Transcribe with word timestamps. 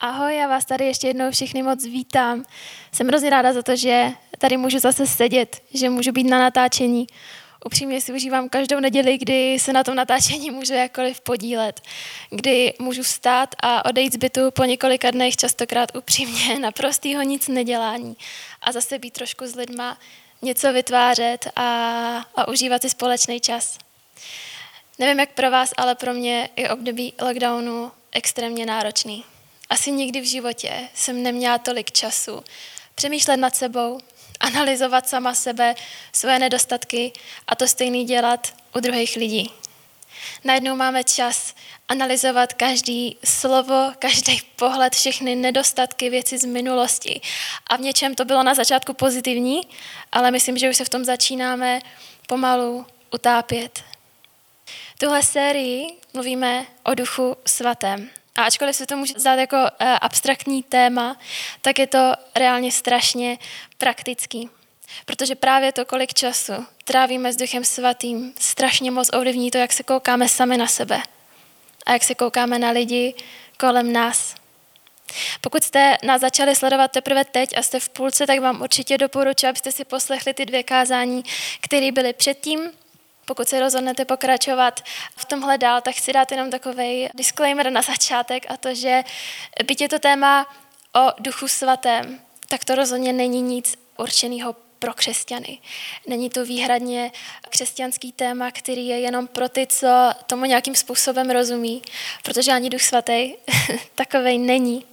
Ahoj, 0.00 0.36
já 0.36 0.48
vás 0.48 0.64
tady 0.64 0.86
ještě 0.86 1.06
jednou 1.06 1.30
všechny 1.30 1.62
moc 1.62 1.84
vítám. 1.84 2.44
Jsem 2.92 3.08
hrozně 3.08 3.30
ráda 3.30 3.52
za 3.52 3.62
to, 3.62 3.76
že 3.76 4.10
tady 4.38 4.56
můžu 4.56 4.78
zase 4.78 5.06
sedět, 5.06 5.62
že 5.74 5.90
můžu 5.90 6.12
být 6.12 6.24
na 6.24 6.38
natáčení. 6.38 7.06
Upřímně 7.64 8.00
si 8.00 8.12
užívám 8.12 8.48
každou 8.48 8.80
neděli, 8.80 9.18
kdy 9.18 9.58
se 9.58 9.72
na 9.72 9.84
tom 9.84 9.94
natáčení 9.94 10.50
můžu 10.50 10.74
jakkoliv 10.74 11.20
podílet, 11.20 11.80
kdy 12.30 12.74
můžu 12.78 13.02
vstát 13.02 13.54
a 13.60 13.84
odejít 13.84 14.12
z 14.12 14.16
bytu 14.16 14.50
po 14.50 14.64
několika 14.64 15.10
dnech, 15.10 15.36
častokrát 15.36 15.96
upřímně, 15.96 16.58
na 16.60 16.72
prostýho 16.72 17.22
nic 17.22 17.48
nedělání 17.48 18.16
a 18.62 18.72
zase 18.72 18.98
být 18.98 19.14
trošku 19.14 19.46
s 19.46 19.54
lidma, 19.54 19.98
něco 20.42 20.72
vytvářet 20.72 21.46
a, 21.56 21.64
a 22.36 22.48
užívat 22.48 22.82
si 22.82 22.90
společný 22.90 23.40
čas. 23.40 23.78
Nevím, 24.98 25.20
jak 25.20 25.30
pro 25.30 25.50
vás, 25.50 25.70
ale 25.76 25.94
pro 25.94 26.14
mě 26.14 26.48
je 26.56 26.70
období 26.70 27.14
lockdownu 27.20 27.92
extrémně 28.12 28.66
náročný. 28.66 29.24
Asi 29.70 29.90
nikdy 29.90 30.20
v 30.20 30.30
životě 30.30 30.88
jsem 30.94 31.22
neměla 31.22 31.58
tolik 31.58 31.92
času 31.92 32.44
přemýšlet 32.94 33.36
nad 33.36 33.56
sebou, 33.56 34.00
analyzovat 34.40 35.08
sama 35.08 35.34
sebe, 35.34 35.74
svoje 36.12 36.38
nedostatky 36.38 37.12
a 37.46 37.54
to 37.54 37.68
stejný 37.68 38.04
dělat 38.04 38.54
u 38.76 38.80
druhých 38.80 39.16
lidí. 39.16 39.52
Najednou 40.44 40.76
máme 40.76 41.04
čas 41.04 41.54
analyzovat 41.88 42.52
každý 42.52 43.16
slovo, 43.24 43.92
každý 43.98 44.42
pohled, 44.56 44.94
všechny 44.94 45.34
nedostatky, 45.34 46.10
věci 46.10 46.38
z 46.38 46.44
minulosti. 46.44 47.20
A 47.66 47.76
v 47.76 47.80
něčem 47.80 48.14
to 48.14 48.24
bylo 48.24 48.42
na 48.42 48.54
začátku 48.54 48.94
pozitivní, 48.94 49.60
ale 50.12 50.30
myslím, 50.30 50.58
že 50.58 50.70
už 50.70 50.76
se 50.76 50.84
v 50.84 50.88
tom 50.88 51.04
začínáme 51.04 51.80
pomalu 52.26 52.86
utápět. 53.14 53.84
Tuhle 54.98 55.22
sérii 55.22 55.86
mluvíme 56.14 56.66
o 56.82 56.94
duchu 56.94 57.36
svatém. 57.46 58.10
A 58.36 58.42
ačkoliv 58.42 58.76
se 58.76 58.86
to 58.86 58.96
může 58.96 59.14
zdát 59.16 59.34
jako 59.34 59.56
uh, 59.56 59.66
abstraktní 60.00 60.62
téma, 60.62 61.16
tak 61.62 61.78
je 61.78 61.86
to 61.86 62.12
reálně 62.36 62.72
strašně 62.72 63.38
praktický. 63.78 64.50
Protože 65.06 65.34
právě 65.34 65.72
to, 65.72 65.84
kolik 65.84 66.14
času 66.14 66.52
trávíme 66.84 67.32
s 67.32 67.36
Duchem 67.36 67.64
Svatým, 67.64 68.34
strašně 68.38 68.90
moc 68.90 69.10
ovlivní 69.12 69.50
to, 69.50 69.58
jak 69.58 69.72
se 69.72 69.82
koukáme 69.82 70.28
sami 70.28 70.56
na 70.56 70.66
sebe 70.66 71.02
a 71.86 71.92
jak 71.92 72.04
se 72.04 72.14
koukáme 72.14 72.58
na 72.58 72.70
lidi 72.70 73.14
kolem 73.58 73.92
nás. 73.92 74.34
Pokud 75.40 75.64
jste 75.64 75.96
nás 76.02 76.20
začali 76.20 76.54
sledovat 76.54 76.92
teprve 76.92 77.24
teď 77.24 77.58
a 77.58 77.62
jste 77.62 77.80
v 77.80 77.88
půlce, 77.88 78.26
tak 78.26 78.40
vám 78.40 78.62
určitě 78.62 78.98
doporučuji, 78.98 79.46
abyste 79.46 79.72
si 79.72 79.84
poslechli 79.84 80.34
ty 80.34 80.46
dvě 80.46 80.62
kázání, 80.62 81.24
které 81.60 81.92
byly 81.92 82.12
předtím 82.12 82.60
pokud 83.26 83.48
se 83.48 83.60
rozhodnete 83.60 84.04
pokračovat 84.04 84.80
v 85.16 85.24
tomhle 85.24 85.58
dál, 85.58 85.80
tak 85.80 85.94
chci 85.94 86.12
dát 86.12 86.32
jenom 86.32 86.50
takový 86.50 87.08
disclaimer 87.14 87.70
na 87.70 87.82
začátek 87.82 88.46
a 88.48 88.56
to, 88.56 88.74
že 88.74 89.02
byť 89.64 89.80
je 89.80 89.88
to 89.88 89.98
téma 89.98 90.46
o 90.96 91.12
duchu 91.18 91.48
svatém, 91.48 92.20
tak 92.48 92.64
to 92.64 92.74
rozhodně 92.74 93.12
není 93.12 93.42
nic 93.42 93.74
určeného 93.96 94.56
pro 94.78 94.94
křesťany. 94.94 95.58
Není 96.06 96.30
to 96.30 96.44
výhradně 96.44 97.12
křesťanský 97.50 98.12
téma, 98.12 98.50
který 98.50 98.86
je 98.86 99.00
jenom 99.00 99.26
pro 99.26 99.48
ty, 99.48 99.66
co 99.66 100.10
tomu 100.26 100.44
nějakým 100.44 100.74
způsobem 100.74 101.30
rozumí, 101.30 101.82
protože 102.22 102.52
ani 102.52 102.70
duch 102.70 102.82
svatý 102.82 103.32
takovej 103.94 104.38
není. 104.38 104.84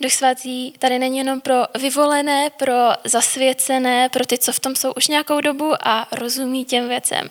Duch 0.00 0.12
svatý 0.12 0.72
tady 0.72 0.98
není 0.98 1.18
jenom 1.18 1.40
pro 1.40 1.54
vyvolené, 1.74 2.50
pro 2.50 2.74
zasvěcené, 3.04 4.08
pro 4.08 4.26
ty, 4.26 4.38
co 4.38 4.52
v 4.52 4.60
tom 4.60 4.76
jsou 4.76 4.92
už 4.92 5.08
nějakou 5.08 5.40
dobu 5.40 5.72
a 5.82 6.08
rozumí 6.12 6.64
těm 6.64 6.88
věcem. 6.88 7.30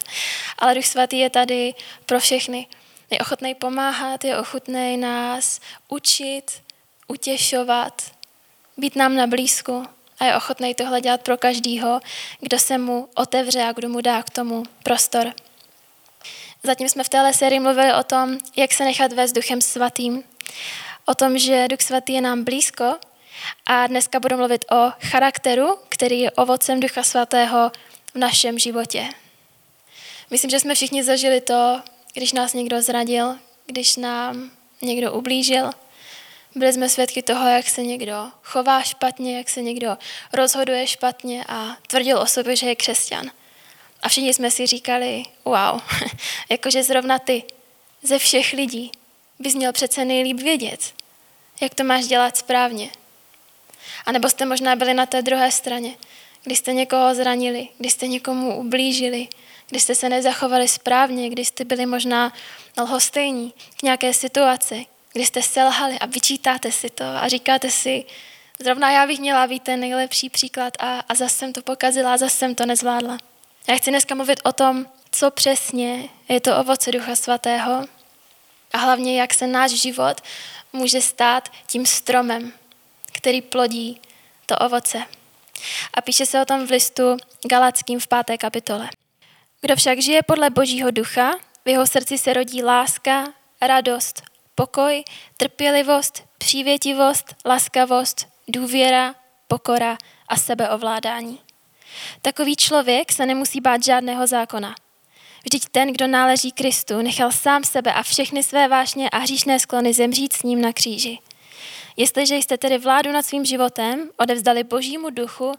Ale 0.59 0.75
Duch 0.75 0.85
svatý 0.85 1.19
je 1.19 1.29
tady 1.29 1.73
pro 2.05 2.19
všechny. 2.19 2.67
Je 3.09 3.19
ochotný 3.19 3.55
pomáhat, 3.55 4.23
je 4.23 4.37
ochotný 4.37 4.97
nás 4.97 5.59
učit, 5.87 6.51
utěšovat, 7.07 8.01
být 8.77 8.95
nám 8.95 9.15
na 9.15 9.27
blízku 9.27 9.85
a 10.19 10.25
je 10.25 10.35
ochotný 10.35 10.75
tohle 10.75 11.01
dělat 11.01 11.21
pro 11.21 11.37
každýho, 11.37 11.99
kdo 12.39 12.59
se 12.59 12.77
mu 12.77 13.09
otevře 13.15 13.63
a 13.63 13.71
kdo 13.71 13.89
mu 13.89 14.01
dá 14.01 14.23
k 14.23 14.29
tomu 14.29 14.63
prostor. 14.83 15.33
Zatím 16.63 16.89
jsme 16.89 17.03
v 17.03 17.09
téhle 17.09 17.33
sérii 17.33 17.59
mluvili 17.59 17.93
o 17.93 18.03
tom, 18.03 18.37
jak 18.55 18.73
se 18.73 18.83
nechat 18.83 19.13
vést 19.13 19.33
duchem 19.33 19.61
svatým 19.61 20.23
o 21.11 21.15
tom, 21.15 21.37
že 21.37 21.67
Duch 21.67 21.81
Svatý 21.81 22.13
je 22.13 22.21
nám 22.21 22.43
blízko 22.43 22.95
a 23.65 23.87
dneska 23.87 24.19
budu 24.19 24.37
mluvit 24.37 24.65
o 24.71 24.91
charakteru, 24.99 25.77
který 25.89 26.19
je 26.19 26.31
ovocem 26.31 26.79
Ducha 26.79 27.03
Svatého 27.03 27.71
v 28.13 28.17
našem 28.17 28.59
životě. 28.59 29.09
Myslím, 30.29 30.51
že 30.51 30.59
jsme 30.59 30.75
všichni 30.75 31.03
zažili 31.03 31.41
to, 31.41 31.81
když 32.13 32.33
nás 32.33 32.53
někdo 32.53 32.81
zradil, 32.81 33.35
když 33.65 33.97
nám 33.97 34.51
někdo 34.81 35.13
ublížil. 35.13 35.69
Byli 36.55 36.73
jsme 36.73 36.89
svědky 36.89 37.21
toho, 37.21 37.47
jak 37.47 37.69
se 37.69 37.83
někdo 37.83 38.31
chová 38.43 38.81
špatně, 38.81 39.37
jak 39.37 39.49
se 39.49 39.61
někdo 39.61 39.97
rozhoduje 40.33 40.87
špatně 40.87 41.45
a 41.47 41.77
tvrdil 41.87 42.19
o 42.19 42.25
sobě, 42.25 42.55
že 42.55 42.67
je 42.67 42.75
křesťan. 42.75 43.31
A 44.01 44.09
všichni 44.09 44.33
jsme 44.33 44.51
si 44.51 44.67
říkali, 44.67 45.23
wow, 45.45 45.81
jakože 46.49 46.83
zrovna 46.83 47.19
ty 47.19 47.43
ze 48.03 48.19
všech 48.19 48.53
lidí 48.53 48.91
bys 49.39 49.55
měl 49.55 49.73
přece 49.73 50.05
nejlíp 50.05 50.39
vědět, 50.39 51.00
jak 51.61 51.75
to 51.75 51.83
máš 51.83 52.05
dělat 52.05 52.37
správně. 52.37 52.89
A 54.05 54.11
nebo 54.11 54.29
jste 54.29 54.45
možná 54.45 54.75
byli 54.75 54.93
na 54.93 55.05
té 55.05 55.21
druhé 55.21 55.51
straně, 55.51 55.95
kdy 56.43 56.55
jste 56.55 56.73
někoho 56.73 57.15
zranili, 57.15 57.67
kdy 57.77 57.89
jste 57.89 58.07
někomu 58.07 58.57
ublížili, 58.57 59.27
kdy 59.69 59.79
jste 59.79 59.95
se 59.95 60.09
nezachovali 60.09 60.67
správně, 60.67 61.29
kdy 61.29 61.45
jste 61.45 61.65
byli 61.65 61.85
možná 61.85 62.33
lhostejní 62.77 63.53
k 63.79 63.83
nějaké 63.83 64.13
situaci, 64.13 64.85
kdy 65.13 65.25
jste 65.25 65.43
selhali 65.43 65.99
a 65.99 66.05
vyčítáte 66.05 66.71
si 66.71 66.89
to 66.89 67.03
a 67.03 67.27
říkáte 67.27 67.71
si, 67.71 68.05
zrovna 68.59 68.91
já 68.91 69.07
bych 69.07 69.19
měla 69.19 69.47
být 69.47 69.63
ten 69.63 69.79
nejlepší 69.79 70.29
příklad 70.29 70.73
a, 70.79 70.99
a 71.09 71.15
zase 71.15 71.35
jsem 71.35 71.53
to 71.53 71.61
pokazila 71.61 72.17
zase 72.17 72.35
jsem 72.35 72.55
to 72.55 72.65
nezvládla. 72.65 73.17
Já 73.67 73.75
chci 73.75 73.89
dneska 73.89 74.15
mluvit 74.15 74.39
o 74.43 74.51
tom, 74.51 74.85
co 75.11 75.31
přesně 75.31 76.09
je 76.29 76.39
to 76.39 76.57
ovoce 76.57 76.91
Ducha 76.91 77.15
Svatého 77.15 77.85
a 78.73 78.77
hlavně, 78.77 79.19
jak 79.19 79.33
se 79.33 79.47
náš 79.47 79.71
život 79.71 80.21
může 80.73 81.01
stát 81.01 81.49
tím 81.67 81.85
stromem, 81.85 82.53
který 83.11 83.41
plodí 83.41 84.01
to 84.45 84.57
ovoce. 84.57 85.03
A 85.93 86.01
píše 86.01 86.25
se 86.25 86.41
o 86.41 86.45
tom 86.45 86.67
v 86.67 86.71
listu 86.71 87.17
Galackým 87.49 87.99
v 87.99 88.07
páté 88.07 88.37
kapitole. 88.37 88.89
Kdo 89.61 89.75
však 89.75 90.01
žije 90.01 90.23
podle 90.23 90.49
Božího 90.49 90.91
ducha, 90.91 91.31
v 91.65 91.69
jeho 91.69 91.87
srdci 91.87 92.17
se 92.17 92.33
rodí 92.33 92.63
láska, 92.63 93.33
radost, 93.61 94.21
pokoj, 94.55 95.03
trpělivost, 95.37 96.23
přívětivost, 96.37 97.35
laskavost, 97.45 98.27
důvěra, 98.47 99.15
pokora 99.47 99.97
a 100.27 100.37
sebeovládání. 100.37 101.39
Takový 102.21 102.55
člověk 102.55 103.11
se 103.11 103.25
nemusí 103.25 103.61
bát 103.61 103.83
žádného 103.83 104.27
zákona. 104.27 104.75
Vždyť 105.43 105.65
ten, 105.71 105.93
kdo 105.93 106.07
náleží 106.07 106.51
Kristu, 106.51 107.01
nechal 107.01 107.31
sám 107.31 107.63
sebe 107.63 107.93
a 107.93 108.03
všechny 108.03 108.43
své 108.43 108.67
vášně 108.67 109.09
a 109.09 109.17
hříšné 109.17 109.59
sklony 109.59 109.93
zemřít 109.93 110.33
s 110.33 110.43
ním 110.43 110.61
na 110.61 110.73
kříži. 110.73 111.19
Jestliže 111.97 112.35
jste 112.35 112.57
tedy 112.57 112.77
vládu 112.77 113.11
nad 113.11 113.25
svým 113.25 113.45
životem 113.45 114.09
odevzdali 114.17 114.63
Božímu 114.63 115.09
duchu, 115.09 115.51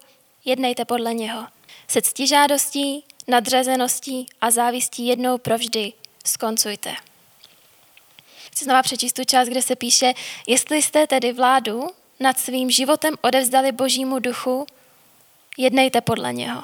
jednejte 0.45 0.85
podle 0.85 1.15
něho. 1.15 1.47
Se 1.89 2.03
ctižádostí, 2.03 3.05
nadřazeností 3.29 4.27
a 4.41 4.51
závistí 4.51 5.07
jednou 5.07 5.39
provždy 5.39 5.93
skoncujte. 6.27 6.95
Chci 8.53 8.65
znova 8.65 8.83
přečíst 8.83 9.13
tu 9.13 9.25
část, 9.25 9.49
kde 9.49 9.63
se 9.63 9.77
píše, 9.77 10.13
jestli 10.47 10.83
jste 10.83 11.07
tedy 11.07 11.33
vládu 11.33 11.87
nad 12.21 12.39
svým 12.39 12.71
životem 12.71 13.15
odevzdali 13.21 13.73
Božímu 13.73 14.19
duchu, 14.19 14.67
jednejte 15.59 16.01
podle 16.01 16.33
něho. 16.33 16.63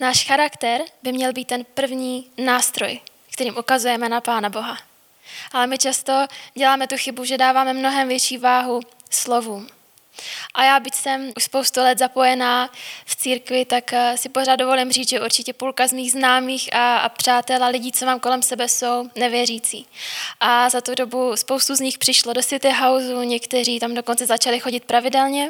Náš 0.00 0.26
charakter 0.26 0.80
by 1.02 1.12
měl 1.12 1.32
být 1.32 1.48
ten 1.48 1.64
první 1.74 2.30
nástroj, 2.38 3.00
kterým 3.32 3.58
ukazujeme 3.58 4.08
na 4.08 4.20
Pána 4.20 4.48
Boha. 4.48 4.78
Ale 5.52 5.66
my 5.66 5.78
často 5.78 6.26
děláme 6.54 6.86
tu 6.86 6.96
chybu, 6.96 7.24
že 7.24 7.38
dáváme 7.38 7.72
mnohem 7.72 8.08
větší 8.08 8.38
váhu 8.38 8.80
slovům. 9.10 9.68
A 10.54 10.64
já, 10.64 10.80
byť 10.80 10.94
jsem 10.94 11.32
už 11.36 11.44
spoustu 11.44 11.80
let 11.80 11.98
zapojená 11.98 12.70
v 13.06 13.16
církvi, 13.16 13.64
tak 13.64 13.92
eh, 13.92 14.16
si 14.16 14.28
pořád 14.28 14.56
dovolím 14.56 14.92
říct, 14.92 15.08
že 15.08 15.20
určitě 15.20 15.52
půlka 15.52 15.86
z 15.86 15.92
mých 15.92 16.12
známých 16.12 16.74
a, 16.74 16.96
a 16.98 17.08
přátel 17.08 17.64
a 17.64 17.68
lidí, 17.68 17.92
co 17.92 18.06
mám 18.06 18.20
kolem 18.20 18.42
sebe, 18.42 18.68
jsou 18.68 19.10
nevěřící. 19.16 19.86
A 20.40 20.70
za 20.70 20.80
tu 20.80 20.94
dobu 20.94 21.36
spoustu 21.36 21.74
z 21.74 21.80
nich 21.80 21.98
přišlo 21.98 22.32
do 22.32 22.42
City 22.42 22.70
Houseu, 22.70 23.22
někteří 23.22 23.80
tam 23.80 23.94
dokonce 23.94 24.26
začali 24.26 24.60
chodit 24.60 24.84
pravidelně. 24.84 25.48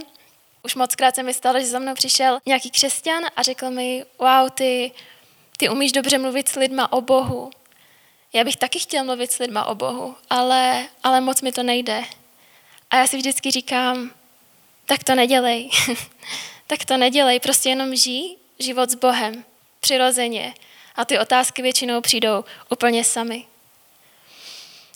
Už 0.63 0.75
moc 0.75 0.95
krát 0.95 1.15
se 1.15 1.23
mi 1.23 1.35
stalo, 1.35 1.61
že 1.61 1.67
za 1.67 1.79
mnou 1.79 1.95
přišel 1.95 2.39
nějaký 2.47 2.71
křesťan 2.71 3.25
a 3.37 3.43
řekl 3.43 3.71
mi, 3.71 4.05
wow, 4.19 4.51
ty, 4.51 4.93
ty 5.57 5.69
umíš 5.69 5.93
dobře 5.93 6.19
mluvit 6.19 6.49
s 6.49 6.55
lidma 6.55 6.93
o 6.93 7.01
Bohu. 7.01 7.51
Já 8.33 8.45
bych 8.45 8.57
taky 8.57 8.79
chtěl 8.79 9.05
mluvit 9.05 9.33
s 9.33 9.39
lidma 9.39 9.65
o 9.65 9.75
Bohu, 9.75 10.17
ale, 10.31 10.89
ale 11.03 11.21
moc 11.21 11.43
mi 11.43 11.53
to 11.53 11.63
nejde. 11.63 12.05
A 12.91 12.97
já 12.97 13.07
si 13.07 13.17
vždycky 13.17 13.51
říkám, 13.51 14.11
tak 14.87 15.05
to 15.05 15.15
nedělej. 15.15 15.71
tak 16.67 16.85
to 16.85 16.97
nedělej, 16.97 17.41
prostě 17.41 17.69
jenom 17.69 17.97
žij 17.97 18.37
život 18.59 18.91
s 18.91 18.95
Bohem, 18.95 19.45
přirozeně. 19.81 20.55
A 20.97 21.05
ty 21.05 21.19
otázky 21.19 21.63
většinou 21.63 22.01
přijdou 22.01 22.45
úplně 22.71 23.05
sami. 23.05 23.47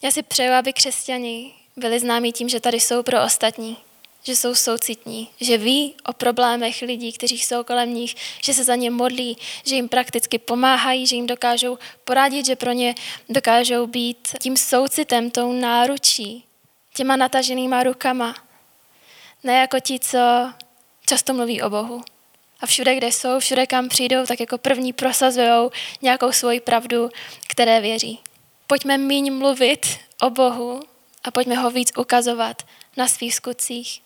Já 0.02 0.10
si 0.10 0.22
přeju, 0.22 0.52
aby 0.52 0.72
křesťani 0.72 1.54
byli 1.76 2.00
známí 2.00 2.32
tím, 2.32 2.48
že 2.48 2.60
tady 2.60 2.80
jsou 2.80 3.02
pro 3.02 3.24
ostatní, 3.24 3.76
že 4.26 4.36
jsou 4.36 4.54
soucitní, 4.54 5.28
že 5.40 5.58
ví 5.58 5.94
o 6.06 6.12
problémech 6.12 6.82
lidí, 6.82 7.12
kteří 7.12 7.38
jsou 7.38 7.64
kolem 7.64 7.94
nich, 7.94 8.14
že 8.44 8.54
se 8.54 8.64
za 8.64 8.74
ně 8.74 8.90
modlí, 8.90 9.36
že 9.64 9.74
jim 9.74 9.88
prakticky 9.88 10.38
pomáhají, 10.38 11.06
že 11.06 11.16
jim 11.16 11.26
dokážou 11.26 11.78
poradit, 12.04 12.46
že 12.46 12.56
pro 12.56 12.72
ně 12.72 12.94
dokážou 13.28 13.86
být 13.86 14.28
tím 14.40 14.56
soucitem, 14.56 15.30
tou 15.30 15.52
náručí, 15.52 16.44
těma 16.94 17.16
nataženýma 17.16 17.82
rukama. 17.82 18.34
Ne 19.42 19.58
jako 19.58 19.80
ti, 19.80 19.98
co 19.98 20.18
často 21.06 21.34
mluví 21.34 21.62
o 21.62 21.70
Bohu. 21.70 22.02
A 22.60 22.66
všude, 22.66 22.94
kde 22.94 23.06
jsou, 23.06 23.38
všude, 23.38 23.66
kam 23.66 23.88
přijdou, 23.88 24.26
tak 24.26 24.40
jako 24.40 24.58
první 24.58 24.92
prosazují 24.92 25.70
nějakou 26.02 26.32
svoji 26.32 26.60
pravdu, 26.60 27.08
které 27.48 27.80
věří. 27.80 28.20
Pojďme 28.66 28.98
míň 28.98 29.32
mluvit 29.32 29.86
o 30.22 30.30
Bohu 30.30 30.80
a 31.24 31.30
pojďme 31.30 31.54
ho 31.54 31.70
víc 31.70 31.92
ukazovat 31.96 32.62
na 32.96 33.08
svých 33.08 33.34
skutcích. 33.34 34.03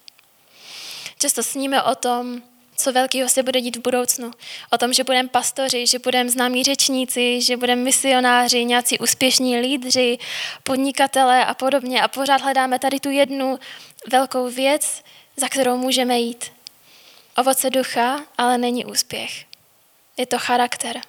Často 1.19 1.43
sníme 1.43 1.83
o 1.83 1.95
tom, 1.95 2.43
co 2.77 2.93
velkého 2.93 3.29
se 3.29 3.43
bude 3.43 3.61
dít 3.61 3.77
v 3.77 3.81
budoucnu. 3.81 4.31
O 4.71 4.79
tom, 4.79 4.93
že 4.93 5.05
budeme 5.05 5.29
pastoři, 5.29 5.87
že 5.87 5.99
budeme 5.99 6.31
známí 6.31 6.65
řečníci, 6.65 7.43
že 7.43 7.57
budeme 7.57 7.83
misionáři, 7.83 8.65
nějací 8.65 8.99
úspěšní 8.99 9.61
lídři, 9.61 10.19
podnikatelé 10.63 11.45
a 11.45 11.55
podobně. 11.55 12.03
A 12.03 12.09
pořád 12.09 12.41
hledáme 12.41 12.79
tady 12.79 13.01
tu 13.01 13.11
jednu 13.11 13.59
velkou 14.11 14.51
věc, 14.51 15.03
za 15.37 15.49
kterou 15.49 15.77
můžeme 15.77 16.19
jít. 16.19 16.53
Ovoce 17.37 17.71
ducha, 17.71 18.21
ale 18.39 18.59
není 18.59 18.85
úspěch. 18.85 19.45
Je 20.17 20.27
to 20.27 20.39
charakter. 20.39 21.01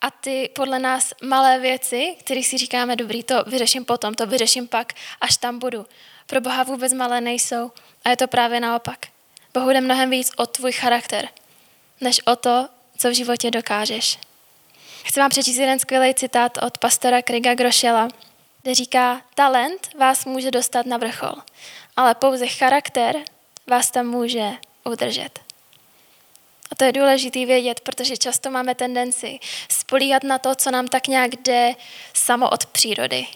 A 0.00 0.10
ty 0.10 0.50
podle 0.54 0.78
nás 0.78 1.14
malé 1.22 1.58
věci, 1.58 2.16
které 2.20 2.42
si 2.42 2.58
říkáme, 2.58 2.96
dobrý, 2.96 3.22
to 3.22 3.44
vyřeším 3.46 3.84
potom, 3.84 4.14
to 4.14 4.26
vyřeším 4.26 4.68
pak, 4.68 4.92
až 5.20 5.36
tam 5.36 5.58
budu. 5.58 5.86
Pro 6.26 6.40
Boha 6.40 6.62
vůbec 6.62 6.92
malé 6.92 7.20
nejsou. 7.20 7.70
A 8.04 8.10
je 8.10 8.16
to 8.16 8.26
právě 8.26 8.60
naopak. 8.60 8.98
Bohu 9.54 9.70
jde 9.70 9.80
mnohem 9.80 10.10
víc 10.10 10.32
o 10.36 10.46
tvůj 10.46 10.72
charakter, 10.72 11.28
než 12.00 12.20
o 12.26 12.36
to, 12.36 12.68
co 12.98 13.10
v 13.10 13.14
životě 13.14 13.50
dokážeš. 13.50 14.18
Chci 15.04 15.20
vám 15.20 15.30
přečíst 15.30 15.56
jeden 15.56 15.78
skvělý 15.78 16.14
citát 16.14 16.58
od 16.62 16.78
pastora 16.78 17.22
Kriga 17.22 17.54
Grošela, 17.54 18.08
kde 18.62 18.74
říká, 18.74 19.22
talent 19.34 19.94
vás 19.98 20.24
může 20.24 20.50
dostat 20.50 20.86
na 20.86 20.96
vrchol, 20.96 21.34
ale 21.96 22.14
pouze 22.14 22.46
charakter 22.46 23.16
vás 23.66 23.90
tam 23.90 24.06
může 24.06 24.50
udržet. 24.84 25.40
A 26.70 26.74
to 26.74 26.84
je 26.84 26.92
důležité 26.92 27.46
vědět, 27.46 27.80
protože 27.80 28.16
často 28.16 28.50
máme 28.50 28.74
tendenci 28.74 29.38
spolíhat 29.68 30.22
na 30.22 30.38
to, 30.38 30.54
co 30.54 30.70
nám 30.70 30.88
tak 30.88 31.06
nějak 31.06 31.30
jde 31.36 31.74
samo 32.14 32.50
od 32.50 32.66
přírody. 32.66 33.26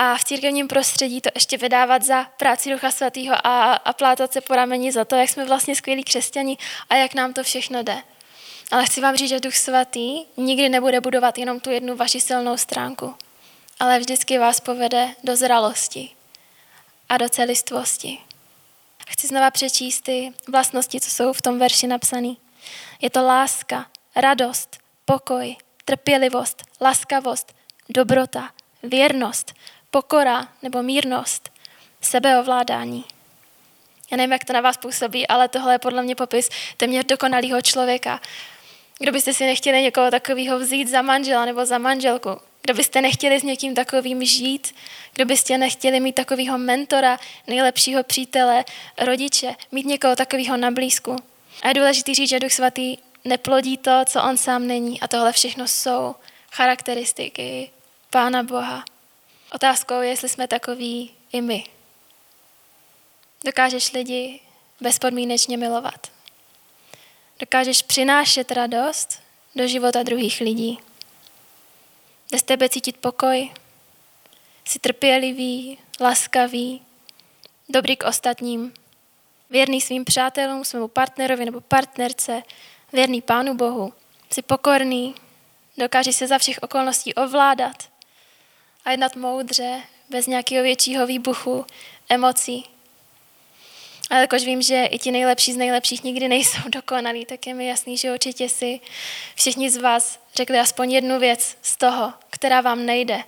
A 0.00 0.16
v 0.16 0.24
církevním 0.24 0.68
prostředí 0.68 1.20
to 1.20 1.30
ještě 1.34 1.56
vydávat 1.56 2.02
za 2.02 2.24
práci 2.24 2.70
Ducha 2.70 2.90
Svatého 2.90 3.46
a, 3.46 3.72
a 3.72 3.92
plátat 3.92 4.32
se 4.32 4.40
po 4.40 4.54
rameni 4.54 4.92
za 4.92 5.04
to, 5.04 5.16
jak 5.16 5.30
jsme 5.30 5.44
vlastně 5.44 5.76
skvělí 5.76 6.04
křesťani 6.04 6.58
a 6.90 6.94
jak 6.94 7.14
nám 7.14 7.32
to 7.32 7.42
všechno 7.42 7.82
jde. 7.82 8.02
Ale 8.70 8.86
chci 8.86 9.00
vám 9.00 9.16
říct, 9.16 9.28
že 9.28 9.40
Duch 9.40 9.56
Svatý 9.56 10.24
nikdy 10.36 10.68
nebude 10.68 11.00
budovat 11.00 11.38
jenom 11.38 11.60
tu 11.60 11.70
jednu 11.70 11.96
vaši 11.96 12.20
silnou 12.20 12.56
stránku, 12.56 13.14
ale 13.80 13.98
vždycky 13.98 14.38
vás 14.38 14.60
povede 14.60 15.14
do 15.24 15.36
zralosti 15.36 16.10
a 17.08 17.16
do 17.16 17.28
celistvosti. 17.28 18.18
Chci 19.08 19.26
znova 19.26 19.50
přečíst 19.50 20.00
ty 20.00 20.32
vlastnosti, 20.48 21.00
co 21.00 21.10
jsou 21.10 21.32
v 21.32 21.42
tom 21.42 21.58
verši 21.58 21.86
napsané. 21.86 22.34
Je 23.00 23.10
to 23.10 23.22
láska, 23.22 23.86
radost, 24.16 24.78
pokoj, 25.04 25.56
trpělivost, 25.84 26.62
laskavost, 26.80 27.54
dobrota, 27.88 28.50
věrnost, 28.82 29.54
pokora 29.90 30.48
nebo 30.62 30.82
mírnost, 30.82 31.50
sebeovládání. 32.00 33.04
Já 34.10 34.16
nevím, 34.16 34.32
jak 34.32 34.44
to 34.44 34.52
na 34.52 34.60
vás 34.60 34.76
působí, 34.76 35.28
ale 35.28 35.48
tohle 35.48 35.74
je 35.74 35.78
podle 35.78 36.02
mě 36.02 36.14
popis 36.14 36.48
téměř 36.76 37.04
dokonalého 37.06 37.62
člověka. 37.62 38.20
Kdo 38.98 39.12
byste 39.12 39.34
si 39.34 39.46
nechtěli 39.46 39.82
někoho 39.82 40.10
takového 40.10 40.58
vzít 40.58 40.88
za 40.88 41.02
manžela 41.02 41.44
nebo 41.44 41.66
za 41.66 41.78
manželku? 41.78 42.30
Kdo 42.62 42.74
byste 42.74 43.00
nechtěli 43.00 43.40
s 43.40 43.42
někým 43.42 43.74
takovým 43.74 44.24
žít? 44.24 44.74
Kdo 45.14 45.24
byste 45.24 45.58
nechtěli 45.58 46.00
mít 46.00 46.12
takového 46.12 46.58
mentora, 46.58 47.18
nejlepšího 47.46 48.02
přítele, 48.02 48.64
rodiče, 48.98 49.54
mít 49.72 49.86
někoho 49.86 50.16
takového 50.16 50.56
na 50.56 50.70
blízku? 50.70 51.16
A 51.62 51.68
je 51.68 51.74
důležité 51.74 52.14
říct, 52.14 52.28
že 52.28 52.40
Duch 52.40 52.52
Svatý 52.52 52.96
neplodí 53.24 53.76
to, 53.76 54.00
co 54.06 54.22
on 54.22 54.36
sám 54.36 54.66
není. 54.66 55.00
A 55.00 55.08
tohle 55.08 55.32
všechno 55.32 55.68
jsou 55.68 56.14
charakteristiky 56.52 57.70
Pána 58.10 58.42
Boha. 58.42 58.84
Otázkou 59.52 60.00
je, 60.00 60.08
jestli 60.08 60.28
jsme 60.28 60.48
takový 60.48 61.14
i 61.32 61.40
my. 61.40 61.64
Dokážeš 63.44 63.92
lidi 63.92 64.40
bezpodmínečně 64.80 65.56
milovat. 65.56 66.06
Dokážeš 67.38 67.82
přinášet 67.82 68.52
radost 68.52 69.22
do 69.54 69.68
života 69.68 70.02
druhých 70.02 70.40
lidí. 70.40 70.78
Jde 72.32 72.38
z 72.38 72.42
tebe 72.42 72.68
cítit 72.68 72.96
pokoj. 72.96 73.50
Jsi 74.64 74.78
trpělivý, 74.78 75.78
laskavý, 76.00 76.82
dobrý 77.68 77.96
k 77.96 78.04
ostatním, 78.04 78.74
věrný 79.50 79.80
svým 79.80 80.04
přátelům, 80.04 80.64
svému 80.64 80.88
partnerovi 80.88 81.44
nebo 81.44 81.60
partnerce, 81.60 82.42
věrný 82.92 83.22
Pánu 83.22 83.54
Bohu. 83.54 83.92
Jsi 84.30 84.42
pokorný, 84.42 85.14
dokážeš 85.78 86.16
se 86.16 86.26
za 86.26 86.38
všech 86.38 86.58
okolností 86.62 87.14
ovládat 87.14 87.97
a 88.88 88.90
jednat 88.90 89.16
moudře, 89.16 89.82
bez 90.10 90.26
nějakého 90.26 90.62
většího 90.62 91.06
výbuchu 91.06 91.66
emocí. 92.08 92.64
Ale 94.10 94.20
jakož 94.20 94.44
vím, 94.44 94.62
že 94.62 94.84
i 94.84 94.98
ti 94.98 95.10
nejlepší 95.10 95.52
z 95.52 95.56
nejlepších 95.56 96.04
nikdy 96.04 96.28
nejsou 96.28 96.60
dokonalí, 96.68 97.24
tak 97.24 97.46
je 97.46 97.54
mi 97.54 97.66
jasný, 97.66 97.96
že 97.96 98.12
určitě 98.12 98.48
si 98.48 98.80
všichni 99.34 99.70
z 99.70 99.76
vás 99.76 100.20
řekli 100.34 100.58
aspoň 100.58 100.92
jednu 100.92 101.18
věc 101.18 101.56
z 101.62 101.76
toho, 101.76 102.12
která 102.30 102.60
vám 102.60 102.86
nejde, 102.86 103.22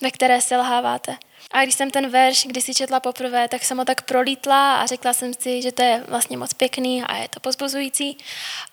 ve 0.00 0.10
které 0.10 0.40
selháváte. 0.40 1.16
A 1.50 1.62
když 1.62 1.74
jsem 1.74 1.90
ten 1.90 2.08
verš 2.08 2.46
když 2.46 2.64
si 2.64 2.74
četla 2.74 3.00
poprvé, 3.00 3.48
tak 3.48 3.64
jsem 3.64 3.78
ho 3.78 3.84
tak 3.84 4.02
prolítla 4.02 4.76
a 4.76 4.86
řekla 4.86 5.12
jsem 5.12 5.34
si, 5.34 5.62
že 5.62 5.72
to 5.72 5.82
je 5.82 6.04
vlastně 6.08 6.36
moc 6.36 6.52
pěkný 6.52 7.02
a 7.02 7.16
je 7.16 7.28
to 7.28 7.40
pozbuzující. 7.40 8.18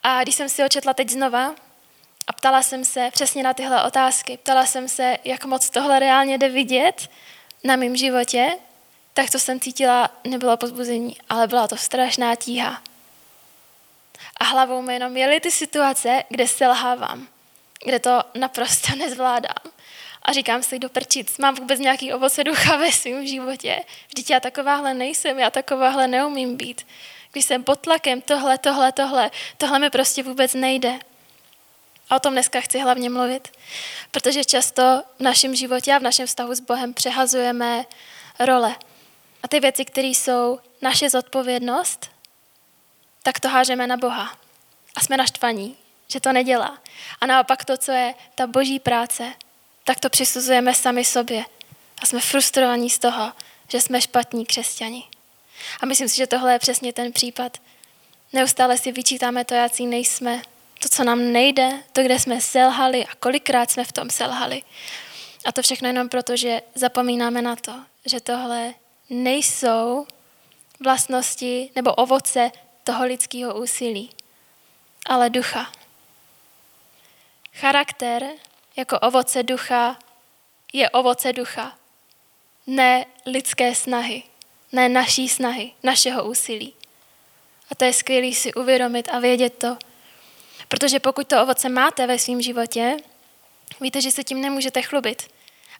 A 0.02 0.22
když 0.22 0.34
jsem 0.34 0.48
si 0.48 0.62
ho 0.62 0.68
četla 0.68 0.94
teď 0.94 1.10
znova 1.10 1.54
a 2.26 2.32
ptala 2.32 2.62
jsem 2.62 2.84
se 2.84 3.10
přesně 3.12 3.42
na 3.42 3.54
tyhle 3.54 3.84
otázky, 3.84 4.36
ptala 4.36 4.66
jsem 4.66 4.88
se, 4.88 5.18
jak 5.24 5.44
moc 5.44 5.70
tohle 5.70 5.98
reálně 5.98 6.38
jde 6.38 6.48
vidět 6.48 7.10
na 7.64 7.76
mém 7.76 7.96
životě, 7.96 8.50
tak 9.14 9.30
to 9.30 9.38
jsem 9.38 9.60
cítila, 9.60 10.10
nebylo 10.24 10.56
pozbuzení, 10.56 11.16
ale 11.28 11.46
byla 11.46 11.68
to 11.68 11.76
strašná 11.76 12.34
tíha. 12.34 12.82
A 14.36 14.44
hlavou 14.44 14.82
mi 14.82 14.94
jenom 14.94 15.16
jeli 15.16 15.40
ty 15.40 15.50
situace, 15.50 16.24
kde 16.28 16.48
selhávám, 16.48 17.28
kde 17.84 17.98
to 17.98 18.22
naprosto 18.34 18.96
nezvládám. 18.96 19.72
A 20.22 20.32
říkám 20.32 20.62
si, 20.62 20.78
do 20.78 20.88
prčic, 20.88 21.38
mám 21.38 21.54
vůbec 21.54 21.80
nějaký 21.80 22.12
ovoce 22.12 22.44
ducha 22.44 22.76
ve 22.76 22.92
svém 22.92 23.26
životě. 23.26 23.84
Vždyť 24.08 24.30
já 24.30 24.40
takováhle 24.40 24.94
nejsem, 24.94 25.38
já 25.38 25.50
takováhle 25.50 26.08
neumím 26.08 26.56
být. 26.56 26.86
Když 27.32 27.44
jsem 27.44 27.64
pod 27.64 27.80
tlakem, 27.80 28.20
tohle, 28.20 28.58
tohle, 28.58 28.92
tohle, 28.92 29.30
tohle 29.58 29.78
mi 29.78 29.90
prostě 29.90 30.22
vůbec 30.22 30.54
nejde. 30.54 30.98
A 32.12 32.16
o 32.16 32.20
tom 32.20 32.32
dneska 32.32 32.60
chci 32.60 32.78
hlavně 32.78 33.10
mluvit, 33.10 33.48
protože 34.10 34.44
často 34.44 35.02
v 35.18 35.22
našem 35.22 35.54
životě 35.54 35.92
a 35.92 35.98
v 35.98 36.02
našem 36.02 36.26
vztahu 36.26 36.54
s 36.54 36.60
Bohem 36.60 36.94
přehazujeme 36.94 37.84
role. 38.38 38.76
A 39.42 39.48
ty 39.48 39.60
věci, 39.60 39.84
které 39.84 40.08
jsou 40.08 40.60
naše 40.82 41.10
zodpovědnost, 41.10 42.10
tak 43.22 43.40
to 43.40 43.48
hážeme 43.48 43.86
na 43.86 43.96
Boha. 43.96 44.38
A 44.96 45.00
jsme 45.00 45.16
naštvaní, 45.16 45.76
že 46.08 46.20
to 46.20 46.32
nedělá. 46.32 46.78
A 47.20 47.26
naopak 47.26 47.64
to, 47.64 47.76
co 47.76 47.92
je 47.92 48.14
ta 48.34 48.46
boží 48.46 48.80
práce, 48.80 49.32
tak 49.84 50.00
to 50.00 50.10
přisuzujeme 50.10 50.74
sami 50.74 51.04
sobě. 51.04 51.44
A 52.02 52.06
jsme 52.06 52.20
frustrovaní 52.20 52.90
z 52.90 52.98
toho, 52.98 53.32
že 53.68 53.80
jsme 53.80 54.00
špatní 54.00 54.46
křesťani. 54.46 55.08
A 55.80 55.86
myslím 55.86 56.08
si, 56.08 56.16
že 56.16 56.26
tohle 56.26 56.52
je 56.52 56.58
přesně 56.58 56.92
ten 56.92 57.12
případ. 57.12 57.58
Neustále 58.32 58.78
si 58.78 58.92
vyčítáme 58.92 59.44
to, 59.44 59.54
jaký 59.54 59.86
nejsme, 59.86 60.42
to, 60.82 60.88
co 60.88 61.04
nám 61.04 61.32
nejde, 61.32 61.82
to, 61.92 62.02
kde 62.02 62.18
jsme 62.18 62.40
selhali 62.40 63.06
a 63.06 63.14
kolikrát 63.14 63.70
jsme 63.70 63.84
v 63.84 63.92
tom 63.92 64.10
selhali. 64.10 64.62
A 65.44 65.52
to 65.52 65.62
všechno 65.62 65.88
jenom 65.88 66.08
proto, 66.08 66.36
že 66.36 66.62
zapomínáme 66.74 67.42
na 67.42 67.56
to, 67.56 67.72
že 68.04 68.20
tohle 68.20 68.74
nejsou 69.10 70.06
vlastnosti 70.80 71.70
nebo 71.76 71.94
ovoce 71.94 72.50
toho 72.84 73.04
lidského 73.04 73.54
úsilí, 73.60 74.10
ale 75.06 75.30
ducha. 75.30 75.72
Charakter 77.54 78.26
jako 78.76 78.98
ovoce 78.98 79.42
ducha 79.42 79.98
je 80.72 80.90
ovoce 80.90 81.32
ducha, 81.32 81.78
ne 82.66 83.06
lidské 83.26 83.74
snahy, 83.74 84.22
ne 84.72 84.88
naší 84.88 85.28
snahy, 85.28 85.72
našeho 85.82 86.24
úsilí. 86.24 86.74
A 87.70 87.74
to 87.74 87.84
je 87.84 87.92
skvělé 87.92 88.34
si 88.34 88.54
uvědomit 88.54 89.08
a 89.12 89.18
vědět 89.18 89.58
to, 89.58 89.76
protože 90.72 91.00
pokud 91.00 91.26
to 91.26 91.42
ovoce 91.42 91.68
máte 91.68 92.06
ve 92.06 92.18
svém 92.18 92.42
životě, 92.42 92.96
víte, 93.80 94.00
že 94.00 94.10
se 94.10 94.24
tím 94.24 94.40
nemůžete 94.40 94.82
chlubit. 94.82 95.22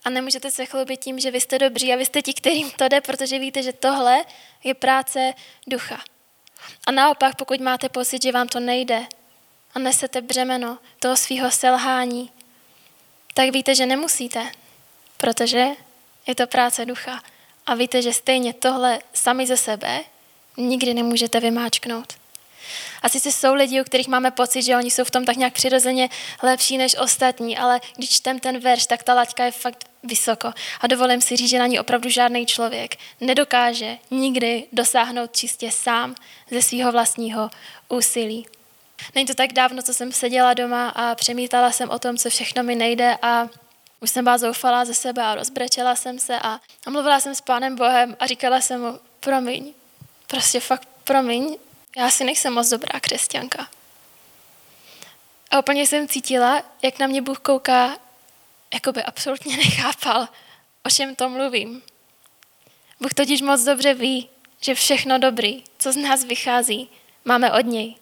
A 0.05 0.11
nemůžete 0.11 0.51
se 0.51 0.67
chlubit 0.67 1.01
tím, 1.01 1.21
že 1.21 1.31
vy 1.31 1.41
jste 1.41 1.59
dobří 1.59 1.93
a 1.93 1.97
vy 1.97 2.07
jste 2.07 2.23
ti, 2.23 2.35
kterým 2.35 2.71
to 2.71 2.89
jde, 2.89 3.01
protože 3.01 3.39
víte, 3.39 3.63
že 3.63 3.73
tohle 3.73 4.25
je 4.65 4.75
práce 4.75 5.35
ducha. 5.67 6.01
A 6.87 6.91
naopak, 6.91 7.37
pokud 7.37 7.61
máte 7.61 7.89
pocit, 7.89 8.23
že 8.23 8.33
vám 8.33 8.49
to 8.49 8.61
nejde 8.61 9.07
a 9.75 9.79
nesete 9.79 10.21
břemeno 10.21 10.79
toho 11.01 11.17
svého 11.17 11.51
selhání, 11.51 12.31
tak 13.35 13.51
víte, 13.51 13.75
že 13.75 13.87
nemusíte, 13.87 14.53
protože 15.17 15.67
je 16.27 16.35
to 16.35 16.47
práce 16.47 16.85
ducha. 16.85 17.23
A 17.67 17.75
víte, 17.75 18.03
že 18.03 18.13
stejně 18.13 18.53
tohle 18.53 18.99
sami 19.15 19.47
ze 19.47 19.57
sebe 19.57 20.01
nikdy 20.57 20.95
nemůžete 20.95 21.41
vymáčknout. 21.41 22.22
A 23.03 23.09
sice 23.09 23.33
jsou 23.33 23.55
lidi, 23.55 23.81
u 23.81 23.85
kterých 23.85 24.09
máme 24.09 24.31
pocit, 24.31 24.63
že 24.63 24.77
oni 24.77 24.91
jsou 24.91 25.05
v 25.05 25.11
tom 25.11 25.25
tak 25.25 25.37
nějak 25.37 25.53
přirozeně 25.53 26.09
lepší 26.43 26.79
než 26.79 26.97
ostatní, 26.97 27.59
ale 27.59 27.81
když 27.97 28.11
čtem 28.11 28.41
ten 28.41 28.59
verš, 28.59 28.87
tak 28.87 29.03
ta 29.03 29.15
laťka 29.15 29.45
je 29.45 29.51
fakt 29.51 29.85
vysoko. 30.03 30.53
A 30.81 30.87
dovolím 30.87 31.21
si 31.21 31.37
říct, 31.37 31.51
že 31.51 31.59
na 31.59 31.67
ní 31.67 31.81
opravdu 31.81 32.09
žádný 32.09 32.47
člověk 32.47 32.97
nedokáže 33.21 33.99
nikdy 34.11 34.65
dosáhnout 34.73 35.37
čistě 35.37 35.71
sám 35.71 36.15
ze 36.51 36.63
svého 36.63 36.93
vlastního 36.93 37.51
úsilí. 37.89 38.47
Není 39.15 39.27
to 39.27 39.35
tak 39.35 39.53
dávno, 39.53 39.83
co 39.83 39.95
jsem 39.95 40.13
seděla 40.13 40.55
doma 40.55 40.89
a 40.89 41.15
přemítala 41.15 41.73
jsem 41.73 41.91
o 41.91 41.99
tom, 41.99 42.17
co 42.17 42.31
všechno 42.31 42.63
mi 42.63 42.75
nejde 42.75 43.17
a 43.23 43.49
už 44.01 44.11
jsem 44.11 44.25
byla 44.25 44.39
zoufalá 44.39 44.85
ze 44.85 44.95
sebe 44.95 45.23
a 45.23 45.35
rozbrečela 45.35 45.97
jsem 45.97 46.19
se 46.19 46.39
a, 46.39 46.61
a 46.87 46.91
mluvila 46.91 47.21
jsem 47.21 47.35
s 47.35 47.41
Pánem 47.41 47.77
Bohem 47.77 48.17
a 48.21 48.27
říkala 48.27 48.61
jsem 48.61 48.81
mu, 48.81 48.99
promiň, 49.21 49.73
prostě 50.27 50.61
fakt 50.61 50.89
promiň, 51.05 51.57
já 51.97 52.11
si 52.11 52.25
nejsem 52.25 52.53
moc 52.53 52.69
dobrá 52.69 53.01
křesťanka. 53.01 53.69
A 55.51 55.59
úplně 55.59 55.87
jsem 55.87 56.09
cítila, 56.09 56.63
jak 56.83 56.99
na 56.99 57.07
mě 57.07 57.23
Bůh 57.23 57.39
kouká, 57.39 57.99
jako 58.75 58.93
by 58.93 59.03
absolutně 59.03 59.57
nechápal, 59.65 60.29
o 60.85 60.91
čem 60.91 61.15
to 61.17 61.29
mluvím. 61.29 61.83
Bůh 63.01 63.15
totiž 63.15 63.43
moc 63.43 63.63
dobře 63.65 63.95
ví, 63.95 64.29
že 64.61 64.75
všechno 64.75 65.19
dobrý, 65.19 65.65
co 65.79 65.93
z 65.93 65.97
nás 65.97 66.25
vychází, 66.25 66.89
máme 67.25 67.53
od 67.53 67.67
něj. 67.67 67.95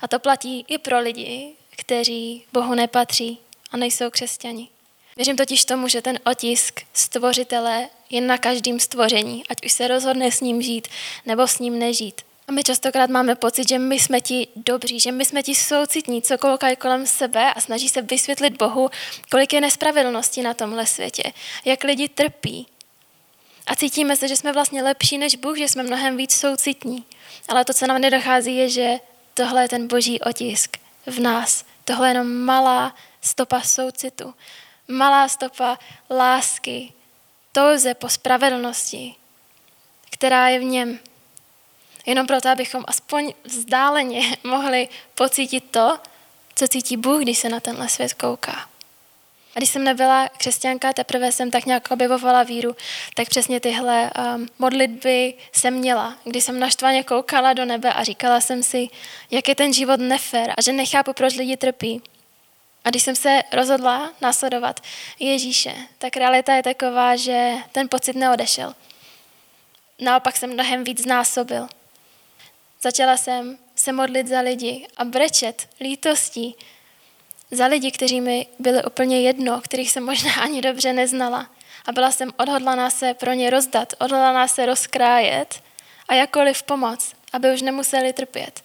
A 0.00 0.08
to 0.08 0.18
platí 0.18 0.64
i 0.68 0.78
pro 0.78 1.00
lidi, 1.00 1.54
kteří 1.70 2.44
Bohu 2.52 2.74
nepatří 2.74 3.38
a 3.70 3.76
nejsou 3.76 4.10
křesťani. 4.10 4.68
Věřím 5.16 5.36
totiž 5.36 5.64
tomu, 5.64 5.88
že 5.88 6.02
ten 6.02 6.18
otisk 6.24 6.80
stvořitele 6.92 7.88
je 8.10 8.20
na 8.20 8.38
každém 8.38 8.80
stvoření, 8.80 9.44
ať 9.48 9.64
už 9.64 9.72
se 9.72 9.88
rozhodne 9.88 10.32
s 10.32 10.40
ním 10.40 10.62
žít 10.62 10.88
nebo 11.26 11.48
s 11.48 11.58
ním 11.58 11.78
nežít. 11.78 12.22
A 12.48 12.52
my 12.52 12.62
častokrát 12.62 13.10
máme 13.10 13.34
pocit, 13.34 13.68
že 13.68 13.78
my 13.78 14.00
jsme 14.00 14.20
ti 14.20 14.48
dobří, 14.56 15.00
že 15.00 15.12
my 15.12 15.24
jsme 15.24 15.42
ti 15.42 15.54
soucitní, 15.54 16.22
co 16.22 16.38
koukají 16.38 16.76
kolem 16.76 17.06
sebe 17.06 17.54
a 17.54 17.60
snaží 17.60 17.88
se 17.88 18.02
vysvětlit 18.02 18.56
Bohu, 18.56 18.90
kolik 19.30 19.52
je 19.52 19.60
nespravedlnosti 19.60 20.42
na 20.42 20.54
tomhle 20.54 20.86
světě, 20.86 21.32
jak 21.64 21.84
lidi 21.84 22.08
trpí. 22.08 22.66
A 23.66 23.76
cítíme 23.76 24.16
se, 24.16 24.28
že 24.28 24.36
jsme 24.36 24.52
vlastně 24.52 24.82
lepší 24.82 25.18
než 25.18 25.36
Bůh, 25.36 25.58
že 25.58 25.68
jsme 25.68 25.82
mnohem 25.82 26.16
víc 26.16 26.36
soucitní. 26.36 27.04
Ale 27.48 27.64
to, 27.64 27.74
co 27.74 27.86
nám 27.86 28.00
nedochází, 28.00 28.56
je, 28.56 28.68
že 28.68 28.96
tohle 29.34 29.62
je 29.62 29.68
ten 29.68 29.88
boží 29.88 30.20
otisk 30.20 30.76
v 31.06 31.20
nás. 31.20 31.64
Tohle 31.84 32.08
je 32.08 32.10
jenom 32.10 32.44
malá 32.44 32.94
stopa 33.20 33.60
soucitu, 33.60 34.34
malá 34.88 35.28
stopa 35.28 35.78
lásky, 36.10 36.92
touze 37.52 37.94
po 37.94 38.08
spravedlnosti, 38.08 39.14
která 40.10 40.48
je 40.48 40.58
v 40.58 40.64
něm. 40.64 40.98
Jenom 42.06 42.26
proto, 42.26 42.48
abychom 42.48 42.84
aspoň 42.86 43.32
vzdáleně 43.44 44.36
mohli 44.44 44.88
pocítit 45.14 45.64
to, 45.70 45.98
co 46.54 46.68
cítí 46.68 46.96
Bůh, 46.96 47.22
když 47.22 47.38
se 47.38 47.48
na 47.48 47.60
tenhle 47.60 47.88
svět 47.88 48.14
kouká. 48.14 48.68
A 49.54 49.58
když 49.58 49.70
jsem 49.70 49.84
nebyla 49.84 50.28
křesťanka, 50.28 50.92
teprve 50.92 51.32
jsem 51.32 51.50
tak 51.50 51.66
nějak 51.66 51.90
objevovala 51.90 52.42
víru, 52.42 52.76
tak 53.14 53.28
přesně 53.28 53.60
tyhle 53.60 54.10
um, 54.36 54.48
modlitby 54.58 55.34
jsem 55.52 55.74
měla, 55.74 56.16
kdy 56.24 56.40
jsem 56.40 56.60
naštvaně 56.60 57.04
koukala 57.04 57.52
do 57.52 57.64
nebe 57.64 57.92
a 57.92 58.04
říkala 58.04 58.40
jsem 58.40 58.62
si, 58.62 58.88
jak 59.30 59.48
je 59.48 59.54
ten 59.54 59.72
život 59.72 60.00
nefér 60.00 60.54
a 60.56 60.62
že 60.62 60.72
nechápu, 60.72 61.12
proč 61.12 61.36
lidi 61.36 61.56
trpí. 61.56 62.02
A 62.84 62.90
když 62.90 63.02
jsem 63.02 63.16
se 63.16 63.40
rozhodla 63.52 64.12
následovat 64.20 64.80
Ježíše, 65.18 65.74
tak 65.98 66.16
realita 66.16 66.54
je 66.54 66.62
taková, 66.62 67.16
že 67.16 67.52
ten 67.72 67.88
pocit 67.88 68.16
neodešel. 68.16 68.74
Naopak 70.00 70.36
jsem 70.36 70.52
mnohem 70.52 70.84
víc 70.84 71.02
znásobil. 71.02 71.68
Začala 72.84 73.16
jsem 73.16 73.58
se 73.74 73.92
modlit 73.92 74.28
za 74.28 74.40
lidi 74.40 74.86
a 74.96 75.04
brečet 75.04 75.68
lítostí 75.80 76.56
za 77.50 77.66
lidi, 77.66 77.90
kteří 77.90 78.20
mi 78.20 78.46
byli 78.58 78.84
úplně 78.84 79.20
jedno, 79.20 79.60
kterých 79.60 79.90
jsem 79.90 80.04
možná 80.04 80.34
ani 80.42 80.62
dobře 80.62 80.92
neznala. 80.92 81.50
A 81.86 81.92
byla 81.92 82.10
jsem 82.10 82.30
odhodlaná 82.36 82.90
se 82.90 83.14
pro 83.14 83.32
ně 83.32 83.50
rozdat, 83.50 83.92
odhodlaná 83.98 84.48
se 84.48 84.66
rozkrájet 84.66 85.62
a 86.08 86.14
jakkoliv 86.14 86.62
pomoct, 86.62 87.16
aby 87.32 87.54
už 87.54 87.62
nemuseli 87.62 88.12
trpět. 88.12 88.62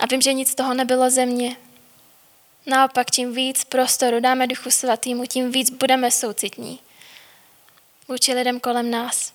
A 0.00 0.06
vím, 0.06 0.20
že 0.20 0.32
nic 0.32 0.50
z 0.50 0.54
toho 0.54 0.74
nebylo 0.74 1.10
ze 1.10 1.26
mě. 1.26 1.56
Naopak, 2.66 3.10
čím 3.10 3.32
víc 3.32 3.64
prostoru 3.64 4.20
dáme 4.20 4.46
Duchu 4.46 4.70
Svatýmu, 4.70 5.26
tím 5.26 5.52
víc 5.52 5.70
budeme 5.70 6.10
soucitní 6.10 6.80
vůči 8.08 8.34
lidem 8.34 8.60
kolem 8.60 8.90
nás. 8.90 9.32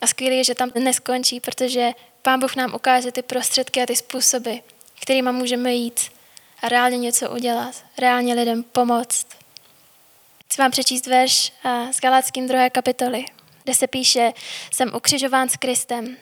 A 0.00 0.06
skvělé 0.06 0.34
je, 0.34 0.44
že 0.44 0.54
tam 0.54 0.70
neskončí, 0.74 1.40
protože 1.40 1.92
Pán 2.26 2.40
Bůh 2.40 2.56
nám 2.56 2.74
ukáže 2.74 3.12
ty 3.12 3.22
prostředky 3.22 3.82
a 3.82 3.86
ty 3.86 3.96
způsoby, 3.96 4.54
kterými 5.00 5.32
můžeme 5.32 5.74
jít 5.74 6.12
a 6.62 6.68
reálně 6.68 6.98
něco 6.98 7.30
udělat, 7.30 7.84
reálně 7.98 8.34
lidem 8.34 8.62
pomoct. 8.62 9.26
Chci 10.46 10.62
vám 10.62 10.70
přečíst 10.70 11.06
verš 11.06 11.52
z 11.92 12.00
Galackým 12.00 12.48
druhé 12.48 12.70
kapitoly, 12.70 13.24
kde 13.64 13.74
se 13.74 13.86
píše, 13.86 14.32
jsem 14.72 14.94
ukřižován 14.94 15.48
s 15.48 15.56
Kristem, 15.56 16.16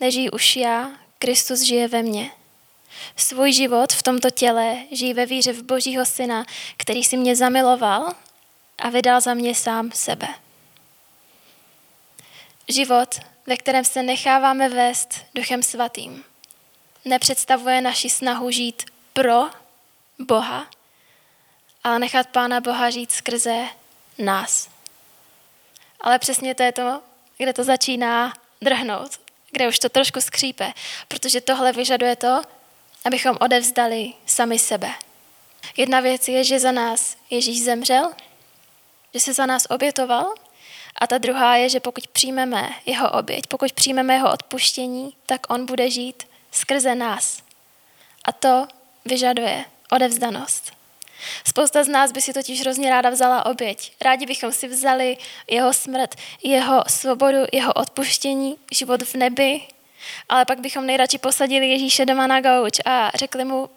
nežijí 0.00 0.30
už 0.30 0.56
já, 0.56 0.90
Kristus 1.18 1.60
žije 1.60 1.88
ve 1.88 2.02
mně. 2.02 2.30
Svůj 3.16 3.52
život 3.52 3.92
v 3.92 4.02
tomto 4.02 4.30
těle 4.30 4.76
žijí 4.92 5.14
ve 5.14 5.26
víře 5.26 5.52
v 5.52 5.62
Božího 5.62 6.06
Syna, 6.06 6.44
který 6.76 7.04
si 7.04 7.16
mě 7.16 7.36
zamiloval 7.36 8.12
a 8.78 8.88
vydal 8.88 9.20
za 9.20 9.34
mě 9.34 9.54
sám 9.54 9.90
sebe. 9.94 10.28
Život, 12.68 13.20
ve 13.50 13.56
kterém 13.56 13.84
se 13.84 14.02
necháváme 14.02 14.68
vést 14.68 15.14
Duchem 15.34 15.62
Svatým, 15.62 16.24
nepředstavuje 17.04 17.80
naši 17.80 18.10
snahu 18.10 18.50
žít 18.50 18.82
pro 19.12 19.40
Boha, 20.18 20.66
ale 21.84 21.98
nechat 21.98 22.26
Pána 22.26 22.60
Boha 22.60 22.90
žít 22.90 23.12
skrze 23.12 23.66
nás. 24.18 24.68
Ale 26.00 26.18
přesně 26.18 26.54
to 26.54 26.62
je 26.62 26.72
to, 26.72 27.02
kde 27.38 27.52
to 27.52 27.64
začíná 27.64 28.32
drhnout, 28.62 29.20
kde 29.50 29.68
už 29.68 29.78
to 29.78 29.88
trošku 29.88 30.20
skřípe, 30.20 30.72
protože 31.08 31.40
tohle 31.40 31.72
vyžaduje 31.72 32.16
to, 32.16 32.42
abychom 33.04 33.36
odevzdali 33.40 34.12
sami 34.26 34.58
sebe. 34.58 34.90
Jedna 35.76 36.00
věc 36.00 36.28
je, 36.28 36.44
že 36.44 36.60
za 36.60 36.72
nás 36.72 37.16
Ježíš 37.30 37.64
zemřel, 37.64 38.12
že 39.14 39.20
se 39.20 39.34
za 39.34 39.46
nás 39.46 39.66
obětoval, 39.70 40.34
a 41.00 41.06
ta 41.06 41.18
druhá 41.18 41.56
je, 41.56 41.68
že 41.68 41.80
pokud 41.80 42.08
přijmeme 42.08 42.70
jeho 42.86 43.10
oběť, 43.10 43.46
pokud 43.46 43.72
přijmeme 43.72 44.14
jeho 44.14 44.32
odpuštění, 44.32 45.14
tak 45.26 45.52
on 45.52 45.66
bude 45.66 45.90
žít 45.90 46.22
skrze 46.50 46.94
nás. 46.94 47.42
A 48.24 48.32
to 48.32 48.66
vyžaduje 49.04 49.64
odevzdanost. 49.90 50.72
Spousta 51.44 51.84
z 51.84 51.88
nás 51.88 52.12
by 52.12 52.20
si 52.20 52.32
totiž 52.32 52.60
hrozně 52.60 52.90
ráda 52.90 53.10
vzala 53.10 53.46
oběť. 53.46 53.92
Rádi 54.00 54.26
bychom 54.26 54.52
si 54.52 54.68
vzali 54.68 55.16
jeho 55.50 55.72
smrt, 55.72 56.14
jeho 56.42 56.84
svobodu, 56.88 57.38
jeho 57.52 57.72
odpuštění, 57.72 58.56
život 58.72 59.02
v 59.02 59.14
nebi, 59.14 59.60
ale 60.28 60.44
pak 60.44 60.60
bychom 60.60 60.86
nejradši 60.86 61.18
posadili 61.18 61.70
Ježíše 61.70 62.06
doma 62.06 62.26
na 62.26 62.40
gauč 62.40 62.80
a 62.84 63.10
řekli 63.14 63.44
mu, 63.44 63.70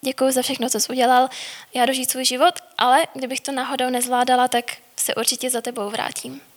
děkuji 0.00 0.32
za 0.32 0.42
všechno, 0.42 0.70
co 0.70 0.80
jsi 0.80 0.92
udělal, 0.92 1.28
já 1.74 1.86
dožít 1.86 2.10
svůj 2.10 2.24
život, 2.24 2.54
ale 2.78 3.06
kdybych 3.14 3.40
to 3.40 3.52
náhodou 3.52 3.90
nezvládala, 3.90 4.48
tak 4.48 4.64
se 4.96 5.14
určitě 5.14 5.50
za 5.50 5.60
tebou 5.60 5.90
vrátím. 5.90 6.49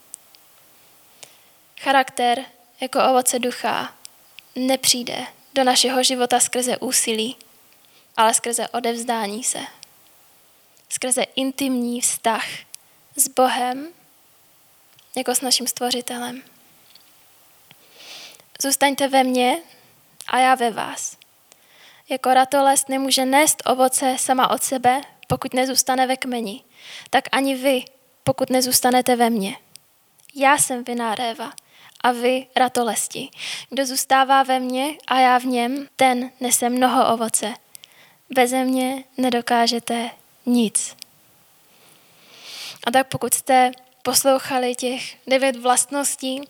Charakter 1.84 2.44
jako 2.80 3.04
ovoce 3.10 3.38
ducha 3.38 3.94
nepřijde 4.56 5.26
do 5.54 5.64
našeho 5.64 6.02
života 6.02 6.40
skrze 6.40 6.76
úsilí, 6.78 7.36
ale 8.16 8.34
skrze 8.34 8.68
odevzdání 8.68 9.44
se. 9.44 9.58
Skrze 10.88 11.22
intimní 11.22 12.00
vztah 12.00 12.44
s 13.16 13.28
Bohem 13.28 13.88
jako 15.16 15.34
s 15.34 15.40
naším 15.40 15.66
stvořitelem. 15.66 16.42
Zůstaňte 18.62 19.08
ve 19.08 19.24
mně 19.24 19.62
a 20.26 20.38
já 20.38 20.54
ve 20.54 20.70
vás. 20.70 21.16
Jako 22.08 22.34
ratolest 22.34 22.88
nemůže 22.88 23.24
nést 23.24 23.62
ovoce 23.66 24.16
sama 24.18 24.50
od 24.50 24.62
sebe, 24.62 25.00
pokud 25.28 25.54
nezůstane 25.54 26.06
ve 26.06 26.16
kmeni, 26.16 26.64
tak 27.10 27.24
ani 27.32 27.54
vy, 27.54 27.84
pokud 28.24 28.50
nezůstanete 28.50 29.16
ve 29.16 29.30
mně. 29.30 29.56
Já 30.34 30.58
jsem 30.58 30.84
viná 30.84 31.14
réva 31.14 31.52
a 32.04 32.12
vy 32.12 32.46
ratolesti. 32.56 33.28
Kdo 33.70 33.86
zůstává 33.86 34.42
ve 34.42 34.60
mně 34.60 34.94
a 35.06 35.18
já 35.18 35.38
v 35.38 35.44
něm, 35.44 35.88
ten 35.96 36.30
nese 36.40 36.70
mnoho 36.70 37.14
ovoce. 37.14 37.54
Beze 38.30 38.64
mě 38.64 39.04
nedokážete 39.16 40.10
nic. 40.46 40.96
A 42.86 42.90
tak 42.90 43.08
pokud 43.08 43.34
jste 43.34 43.72
poslouchali 44.02 44.74
těch 44.74 45.16
devět 45.26 45.56
vlastností 45.56 46.42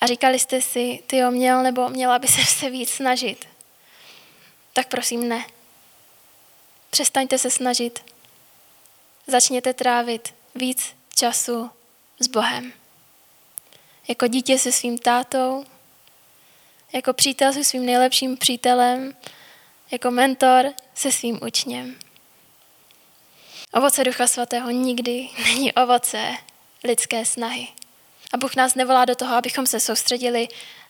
a 0.00 0.06
říkali 0.06 0.38
jste 0.38 0.60
si, 0.60 1.02
ty 1.06 1.16
jo, 1.16 1.30
měl 1.30 1.62
nebo 1.62 1.88
měla 1.88 2.18
by 2.18 2.28
se 2.28 2.44
se 2.44 2.70
víc 2.70 2.90
snažit, 2.90 3.48
tak 4.72 4.88
prosím 4.88 5.28
ne. 5.28 5.44
Přestaňte 6.90 7.38
se 7.38 7.50
snažit. 7.50 8.04
Začněte 9.26 9.72
trávit 9.72 10.34
víc 10.54 10.96
času 11.14 11.70
s 12.20 12.28
Bohem. 12.28 12.83
Jako 14.08 14.26
dítě 14.26 14.58
se 14.58 14.72
svým 14.72 14.98
tátou, 14.98 15.64
jako 16.92 17.12
přítel 17.12 17.52
se 17.52 17.64
svým 17.64 17.86
nejlepším 17.86 18.36
přítelem, 18.36 19.16
jako 19.90 20.10
mentor 20.10 20.72
se 20.94 21.12
svým 21.12 21.38
učněm. 21.46 21.94
Ovoce 23.72 24.04
Ducha 24.04 24.26
Svatého 24.26 24.70
nikdy 24.70 25.28
není 25.44 25.72
ovoce 25.72 26.34
lidské 26.84 27.24
snahy. 27.24 27.68
A 28.32 28.36
Bůh 28.36 28.56
nás 28.56 28.74
nevolá 28.74 29.04
do 29.04 29.14
toho, 29.14 29.36
abychom 29.36 29.66
se 29.66 29.80
soustředili 29.80 30.48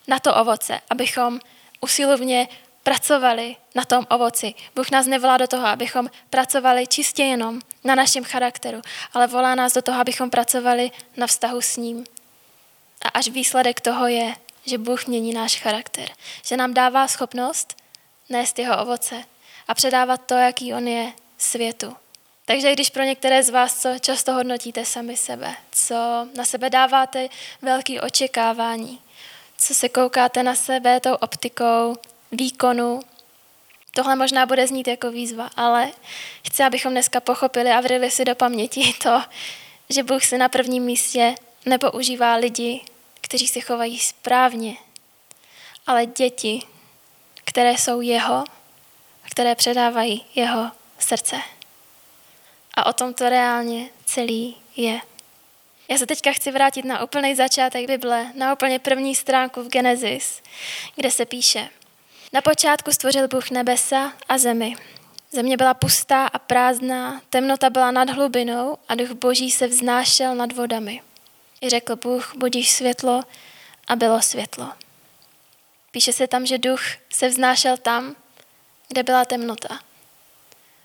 na 0.08 0.18
to 0.18 0.34
ovoce, 0.34 0.80
abychom 0.90 1.40
usilovně 1.80 2.48
pracovali 2.82 3.56
na 3.74 3.84
tom 3.84 4.06
ovoci. 4.10 4.54
Bůh 4.74 4.90
nás 4.90 5.06
nevolá 5.06 5.36
do 5.36 5.46
toho, 5.46 5.66
abychom 5.66 6.10
pracovali 6.30 6.86
čistě 6.86 7.22
jenom 7.22 7.60
na 7.84 7.94
našem 7.94 8.24
charakteru, 8.24 8.82
ale 9.12 9.26
volá 9.26 9.54
nás 9.54 9.72
do 9.72 9.82
toho, 9.82 10.00
abychom 10.00 10.30
pracovali 10.30 10.90
na 11.16 11.26
vztahu 11.26 11.60
s 11.60 11.76
ním. 11.76 12.04
A 13.04 13.08
až 13.08 13.28
výsledek 13.28 13.80
toho 13.80 14.06
je, 14.06 14.34
že 14.66 14.78
Bůh 14.78 15.06
mění 15.06 15.32
náš 15.34 15.60
charakter, 15.60 16.08
že 16.44 16.56
nám 16.56 16.74
dává 16.74 17.08
schopnost 17.08 17.76
nést 18.28 18.58
jeho 18.58 18.82
ovoce 18.82 19.24
a 19.68 19.74
předávat 19.74 20.20
to, 20.26 20.34
jaký 20.34 20.74
on 20.74 20.88
je 20.88 21.12
světu. 21.38 21.96
Takže 22.44 22.72
když 22.72 22.90
pro 22.90 23.02
některé 23.02 23.42
z 23.42 23.50
vás, 23.50 23.82
co 23.82 23.98
často 24.00 24.32
hodnotíte 24.32 24.84
sami 24.84 25.16
sebe, 25.16 25.54
co 25.72 25.94
na 26.36 26.44
sebe 26.44 26.70
dáváte 26.70 27.28
velký 27.62 28.00
očekávání, 28.00 29.00
co 29.58 29.74
se 29.74 29.88
koukáte 29.88 30.42
na 30.42 30.54
sebe 30.54 31.00
tou 31.00 31.14
optikou 31.14 31.96
výkonu, 32.32 33.00
tohle 33.90 34.16
možná 34.16 34.46
bude 34.46 34.66
znít 34.66 34.88
jako 34.88 35.10
výzva, 35.10 35.50
ale 35.56 35.92
chci, 36.46 36.62
abychom 36.62 36.92
dneska 36.92 37.20
pochopili 37.20 37.70
a 37.70 37.80
vrili 37.80 38.10
si 38.10 38.24
do 38.24 38.34
paměti 38.34 38.94
to, 39.02 39.22
že 39.88 40.02
Bůh 40.02 40.24
si 40.24 40.38
na 40.38 40.48
prvním 40.48 40.82
místě 40.82 41.34
nepoužívá 41.66 42.34
lidi, 42.34 42.80
kteří 43.24 43.48
se 43.48 43.60
chovají 43.60 43.98
správně, 43.98 44.76
ale 45.86 46.06
děti, 46.06 46.62
které 47.44 47.72
jsou 47.72 48.00
jeho 48.00 48.34
a 49.24 49.28
které 49.30 49.54
předávají 49.54 50.24
jeho 50.34 50.70
srdce. 50.98 51.36
A 52.74 52.86
o 52.86 52.92
tom 52.92 53.14
to 53.14 53.28
reálně 53.28 53.88
celý 54.04 54.56
je. 54.76 55.00
Já 55.88 55.98
se 55.98 56.06
teďka 56.06 56.32
chci 56.32 56.50
vrátit 56.50 56.84
na 56.84 57.04
úplný 57.04 57.34
začátek 57.34 57.86
Bible, 57.86 58.32
na 58.34 58.52
úplně 58.52 58.78
první 58.78 59.14
stránku 59.14 59.62
v 59.62 59.68
Genesis, 59.68 60.42
kde 60.96 61.10
se 61.10 61.26
píše. 61.26 61.68
Na 62.32 62.40
počátku 62.40 62.92
stvořil 62.92 63.28
Bůh 63.28 63.50
nebesa 63.50 64.12
a 64.28 64.38
zemi. 64.38 64.76
Země 65.32 65.56
byla 65.56 65.74
pustá 65.74 66.26
a 66.26 66.38
prázdná, 66.38 67.22
temnota 67.30 67.70
byla 67.70 67.90
nad 67.90 68.10
hlubinou 68.10 68.78
a 68.88 68.94
duch 68.94 69.10
boží 69.10 69.50
se 69.50 69.66
vznášel 69.66 70.34
nad 70.34 70.52
vodami. 70.52 71.02
I 71.64 71.70
řekl 71.70 71.96
Bůh, 71.96 72.32
budíš 72.36 72.70
světlo 72.70 73.22
a 73.88 73.96
bylo 73.96 74.22
světlo. 74.22 74.72
Píše 75.90 76.12
se 76.12 76.26
tam, 76.26 76.46
že 76.46 76.58
duch 76.58 76.82
se 77.12 77.28
vznášel 77.28 77.76
tam, 77.76 78.16
kde 78.88 79.02
byla 79.02 79.24
temnota. 79.24 79.80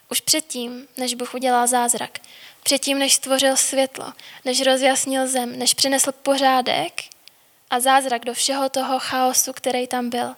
Už 0.09 0.21
předtím, 0.21 0.87
než 0.97 1.13
Bůh 1.13 1.33
udělal 1.33 1.67
zázrak, 1.67 2.19
předtím, 2.63 2.99
než 2.99 3.13
stvořil 3.13 3.57
světlo, 3.57 4.13
než 4.45 4.61
rozjasnil 4.61 5.27
zem, 5.27 5.59
než 5.59 5.73
přinesl 5.73 6.11
pořádek 6.11 7.01
a 7.69 7.79
zázrak 7.79 8.25
do 8.25 8.33
všeho 8.33 8.69
toho 8.69 8.99
chaosu, 8.99 9.53
který 9.53 9.87
tam 9.87 10.09
byl. 10.09 10.35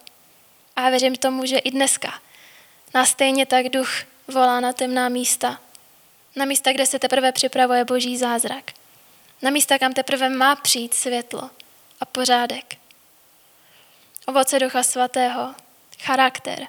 A 0.75 0.89
věřím 0.89 1.15
tomu, 1.15 1.45
že 1.45 1.57
i 1.57 1.71
dneska 1.71 2.21
nás 2.93 3.09
stejně 3.09 3.45
tak 3.45 3.69
duch 3.69 3.91
volá 4.27 4.59
na 4.59 4.73
temná 4.73 5.09
místa. 5.09 5.59
Na 6.35 6.45
místa, 6.45 6.73
kde 6.73 6.85
se 6.85 6.99
teprve 6.99 7.31
připravuje 7.31 7.85
boží 7.85 8.17
zázrak. 8.17 8.80
Na 9.41 9.49
místa, 9.49 9.79
kam 9.79 9.93
teprve 9.93 10.29
má 10.29 10.55
přijít 10.55 10.93
světlo 10.93 11.49
a 11.99 12.05
pořádek. 12.05 12.75
Ovoce 14.25 14.59
Ducha 14.59 14.83
Svatého, 14.83 15.55
charakter, 15.99 16.67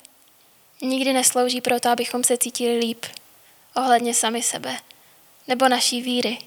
nikdy 0.83 1.13
neslouží 1.13 1.61
pro 1.61 1.81
to, 1.81 1.89
abychom 1.91 2.25
se 2.25 2.39
cítili 2.39 2.79
líp 2.79 3.07
ohledně 3.75 4.15
sami 4.15 4.43
sebe 4.43 4.77
nebo 5.49 5.69
naší 5.69 6.03
víry, 6.03 6.39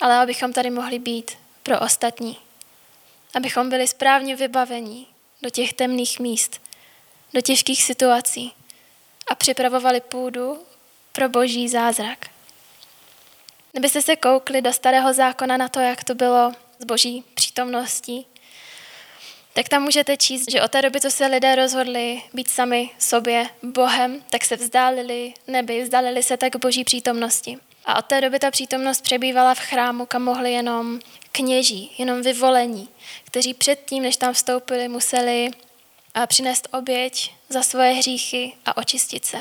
ale 0.00 0.16
abychom 0.16 0.52
tady 0.52 0.70
mohli 0.70 0.98
být 0.98 1.30
pro 1.62 1.80
ostatní. 1.80 2.36
Abychom 3.34 3.70
byli 3.70 3.88
správně 3.88 4.36
vybavení 4.36 5.06
do 5.42 5.50
těch 5.50 5.72
temných 5.72 6.20
míst, 6.20 6.62
do 7.34 7.40
těžkých 7.40 7.82
situací 7.82 8.52
a 9.30 9.34
připravovali 9.34 10.00
půdu 10.00 10.66
pro 11.12 11.28
boží 11.28 11.68
zázrak. 11.68 12.30
Kdybyste 13.72 14.02
se 14.02 14.16
koukli 14.16 14.62
do 14.62 14.72
starého 14.72 15.12
zákona 15.12 15.56
na 15.56 15.68
to, 15.68 15.80
jak 15.80 16.04
to 16.04 16.14
bylo 16.14 16.52
s 16.78 16.84
boží 16.84 17.24
přítomností, 17.34 18.26
tak 19.52 19.68
tam 19.68 19.82
můžete 19.82 20.16
číst, 20.16 20.50
že 20.50 20.62
od 20.62 20.70
té 20.70 20.82
doby, 20.82 21.00
co 21.00 21.10
se 21.10 21.26
lidé 21.26 21.54
rozhodli 21.54 22.22
být 22.32 22.48
sami 22.48 22.90
sobě 22.98 23.46
Bohem, 23.62 24.24
tak 24.30 24.44
se 24.44 24.56
vzdálili 24.56 25.34
nebi, 25.46 25.82
vzdálili 25.82 26.22
se 26.22 26.36
tak 26.36 26.56
boží 26.56 26.84
přítomnosti. 26.84 27.58
A 27.84 27.98
od 27.98 28.04
té 28.04 28.20
doby 28.20 28.38
ta 28.38 28.50
přítomnost 28.50 29.00
přebývala 29.00 29.54
v 29.54 29.58
chrámu, 29.58 30.06
kam 30.06 30.22
mohli 30.22 30.52
jenom 30.52 31.00
kněží, 31.32 31.94
jenom 31.98 32.22
vyvolení, 32.22 32.88
kteří 33.24 33.54
předtím, 33.54 34.02
než 34.02 34.16
tam 34.16 34.34
vstoupili, 34.34 34.88
museli 34.88 35.50
přinést 36.26 36.68
oběť 36.72 37.34
za 37.48 37.62
svoje 37.62 37.92
hříchy 37.92 38.52
a 38.66 38.76
očistit 38.76 39.24
se. 39.24 39.38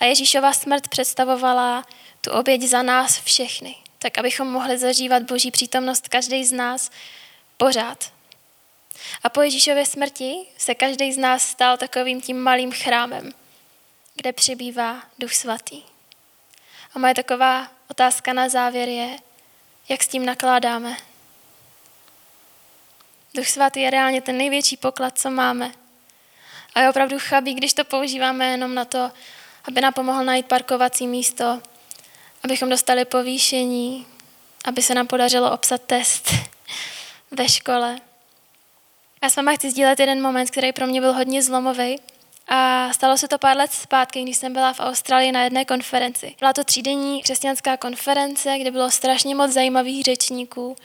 A 0.00 0.04
Ježíšova 0.04 0.52
smrt 0.52 0.88
představovala 0.88 1.84
tu 2.20 2.30
oběť 2.30 2.62
za 2.62 2.82
nás 2.82 3.20
všechny, 3.20 3.74
tak 3.98 4.18
abychom 4.18 4.48
mohli 4.48 4.78
zažívat 4.78 5.22
Boží 5.22 5.50
přítomnost 5.50 6.08
každý 6.08 6.44
z 6.44 6.52
nás 6.52 6.90
pořád. 7.56 8.12
A 9.22 9.28
po 9.28 9.42
Ježíšově 9.42 9.86
smrti 9.86 10.36
se 10.58 10.74
každý 10.74 11.12
z 11.12 11.18
nás 11.18 11.42
stal 11.42 11.76
takovým 11.76 12.20
tím 12.20 12.38
malým 12.38 12.72
chrámem, 12.72 13.32
kde 14.14 14.32
přibývá 14.32 15.02
Duch 15.18 15.34
Svatý. 15.34 15.82
A 16.94 16.98
moje 16.98 17.14
taková 17.14 17.68
otázka 17.90 18.32
na 18.32 18.48
závěr 18.48 18.88
je, 18.88 19.18
jak 19.88 20.02
s 20.02 20.08
tím 20.08 20.26
nakládáme. 20.26 20.96
Duch 23.34 23.48
Svatý 23.48 23.80
je 23.80 23.90
reálně 23.90 24.22
ten 24.22 24.36
největší 24.36 24.76
poklad, 24.76 25.18
co 25.18 25.30
máme. 25.30 25.72
A 26.74 26.80
je 26.80 26.90
opravdu 26.90 27.16
chabý, 27.18 27.54
když 27.54 27.72
to 27.72 27.84
používáme 27.84 28.46
jenom 28.46 28.74
na 28.74 28.84
to, 28.84 29.10
aby 29.68 29.80
nám 29.80 29.92
pomohl 29.92 30.24
najít 30.24 30.46
parkovací 30.46 31.06
místo, 31.06 31.60
abychom 32.44 32.68
dostali 32.68 33.04
povýšení, 33.04 34.06
aby 34.64 34.82
se 34.82 34.94
nám 34.94 35.06
podařilo 35.06 35.52
obsat 35.52 35.82
test 35.82 36.30
ve 37.30 37.48
škole. 37.48 38.00
Já 39.22 39.30
s 39.30 39.36
váma 39.36 39.52
chci 39.52 39.70
sdílet 39.70 40.00
jeden 40.00 40.22
moment, 40.22 40.50
který 40.50 40.72
pro 40.72 40.86
mě 40.86 41.00
byl 41.00 41.12
hodně 41.12 41.42
zlomový. 41.42 42.00
A 42.48 42.92
stalo 42.92 43.18
se 43.18 43.28
to 43.28 43.38
pár 43.38 43.56
let 43.56 43.72
zpátky, 43.72 44.22
když 44.22 44.36
jsem 44.36 44.52
byla 44.52 44.72
v 44.72 44.80
Austrálii 44.80 45.32
na 45.32 45.42
jedné 45.42 45.64
konferenci. 45.64 46.34
Byla 46.38 46.52
to 46.52 46.64
třídenní 46.64 47.22
křesťanská 47.22 47.76
konference, 47.76 48.58
kde 48.58 48.70
bylo 48.70 48.90
strašně 48.90 49.34
moc 49.34 49.50
zajímavých 49.50 50.02
řečníků 50.04 50.76